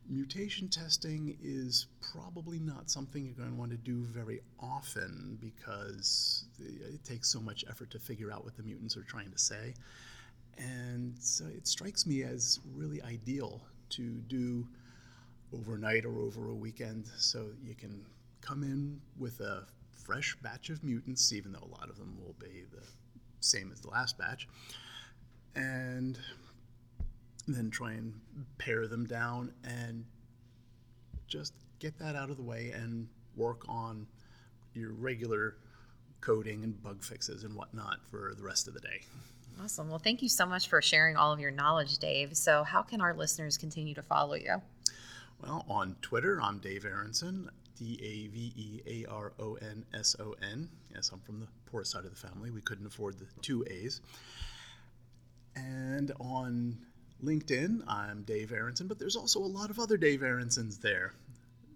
Mutation 0.08 0.68
testing 0.70 1.36
is 1.42 1.88
probably 2.00 2.60
not 2.60 2.92
something 2.92 3.26
you're 3.26 3.34
going 3.34 3.50
to 3.50 3.56
want 3.56 3.72
to 3.72 3.78
do 3.78 4.04
very 4.04 4.40
often 4.60 5.36
because 5.42 6.46
it 6.60 7.04
takes 7.04 7.28
so 7.28 7.40
much 7.40 7.66
effort 7.68 7.90
to 7.90 7.98
figure 7.98 8.32
out 8.32 8.44
what 8.44 8.56
the 8.56 8.62
mutants 8.62 8.96
are 8.96 9.04
trying 9.04 9.32
to 9.32 9.40
say. 9.40 9.74
And 10.60 11.16
so 11.20 11.46
it 11.46 11.68
strikes 11.68 12.06
me 12.06 12.22
as 12.22 12.60
really 12.76 13.02
ideal 13.02 13.62
to 13.92 14.22
do 14.28 14.68
overnight 15.52 16.06
or 16.06 16.20
over 16.20 16.50
a 16.50 16.56
weekend 16.56 17.08
so 17.18 17.48
you 17.64 17.74
can 17.74 18.06
come 18.42 18.62
in 18.62 19.02
with 19.18 19.40
a 19.40 19.66
fresh 20.06 20.38
batch 20.42 20.70
of 20.70 20.84
mutants, 20.84 21.34
even 21.34 21.52
though 21.52 21.68
a 21.68 21.74
lot 21.80 21.90
of 21.90 21.98
them 21.98 22.18
will 22.24 22.36
be 22.40 22.64
the 22.72 22.86
same 23.40 23.72
as 23.72 23.82
the 23.82 23.90
last 23.90 24.18
batch, 24.18 24.48
and 25.56 26.20
then 27.48 27.70
try 27.70 27.92
and 27.92 28.14
pare 28.58 28.88
them 28.88 29.06
down 29.06 29.52
and 29.64 30.06
just 31.28 31.54
get 31.80 31.98
that 32.00 32.16
out 32.16 32.30
of 32.30 32.38
the 32.38 32.44
way 32.44 32.72
and 32.74 33.08
work 33.36 33.64
on 33.68 34.08
your 34.74 34.94
regular 34.94 35.58
coding 36.22 36.64
and 36.64 36.82
bug 36.82 37.04
fixes 37.04 37.44
and 37.44 37.54
whatnot 37.56 37.98
for 38.10 38.34
the 38.38 38.44
rest 38.44 38.68
of 38.68 38.74
the 38.74 38.80
day. 38.80 39.02
Awesome. 39.62 39.90
Well, 39.90 40.00
thank 40.00 40.22
you 40.22 40.30
so 40.30 40.46
much 40.46 40.68
for 40.68 40.82
sharing 40.82 41.16
all 41.16 41.32
of 41.32 41.40
your 41.40 41.52
knowledge, 41.52 41.98
Dave. 41.98 42.36
So, 42.36 42.64
how 42.64 42.82
can 42.82 43.00
our 43.00 43.14
listeners 43.14 43.58
continue 43.58 43.94
to 43.96 44.02
follow 44.02 44.36
you? 44.36 44.62
Well, 45.42 45.66
on 45.70 45.96
Twitter, 46.02 46.42
I'm 46.42 46.60
Dave 46.60 46.86
Aronson, 46.86 47.50
D 47.78 48.00
A 48.02 48.28
V 48.28 48.54
E 48.56 48.82
A 49.06 49.12
R 49.12 49.34
O 49.40 49.56
N 49.56 49.86
S 49.94 50.16
O 50.20 50.36
N. 50.42 50.70
Yes, 50.94 51.12
I'm 51.14 51.20
from 51.20 51.40
the 51.40 51.48
poor 51.66 51.84
side 51.84 52.06
of 52.06 52.12
the 52.12 52.28
family. 52.28 52.52
We 52.52 52.62
couldn't 52.62 52.86
afford 52.86 53.20
the 53.20 53.26
two 53.42 53.66
A's. 53.70 54.02
And 55.56 56.12
on 56.20 56.78
LinkedIn, 57.24 57.84
I'm 57.88 58.24
Dave 58.24 58.52
Aronson, 58.52 58.88
but 58.88 59.00
there's 59.00 59.16
also 59.16 59.40
a 59.40 59.46
lot 59.46 59.70
of 59.70 59.80
other 59.80 59.98
Dave 59.98 60.22
Aronsons 60.22 60.82
there. 60.82 61.14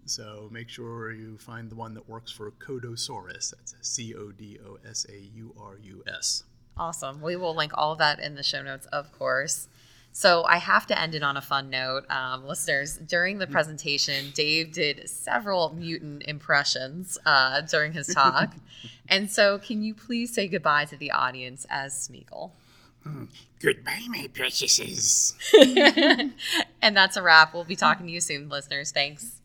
So 0.04 0.48
make 0.50 0.68
sure 0.68 1.12
you 1.12 1.38
find 1.38 1.70
the 1.70 1.76
one 1.76 1.94
that 1.94 2.08
works 2.08 2.32
for 2.32 2.50
Codosaurus. 2.50 3.50
That's 3.50 3.74
C 3.82 4.14
O 4.14 4.32
D 4.32 4.58
O 4.66 4.78
S 4.88 5.06
A 5.08 5.18
U 5.36 5.54
R 5.60 5.78
U 5.82 6.02
S. 6.06 6.44
Awesome. 6.76 7.20
We 7.20 7.36
will 7.36 7.54
link 7.54 7.72
all 7.74 7.92
of 7.92 7.98
that 7.98 8.18
in 8.20 8.34
the 8.34 8.42
show 8.42 8.62
notes, 8.62 8.86
of 8.86 9.12
course. 9.12 9.68
So 10.12 10.44
I 10.44 10.56
have 10.56 10.86
to 10.88 11.00
end 11.00 11.14
it 11.14 11.22
on 11.22 11.36
a 11.36 11.40
fun 11.40 11.70
note. 11.70 12.04
Um, 12.10 12.46
listeners, 12.46 12.96
during 12.96 13.38
the 13.38 13.46
presentation, 13.46 14.32
Dave 14.34 14.72
did 14.72 15.08
several 15.08 15.72
mutant 15.74 16.24
impressions 16.26 17.16
uh, 17.24 17.60
during 17.62 17.92
his 17.92 18.08
talk. 18.08 18.54
and 19.08 19.30
so 19.30 19.58
can 19.58 19.82
you 19.82 19.94
please 19.94 20.34
say 20.34 20.48
goodbye 20.48 20.84
to 20.86 20.96
the 20.96 21.12
audience 21.12 21.64
as 21.70 21.92
Smeagol? 21.94 22.50
Goodbye, 23.62 24.06
my 24.08 24.28
preciouses. 24.32 25.34
and 26.82 26.96
that's 26.96 27.16
a 27.16 27.22
wrap. 27.22 27.54
We'll 27.54 27.64
be 27.64 27.76
talking 27.76 28.06
to 28.06 28.12
you 28.12 28.20
soon, 28.20 28.48
listeners. 28.48 28.90
Thanks. 28.90 29.39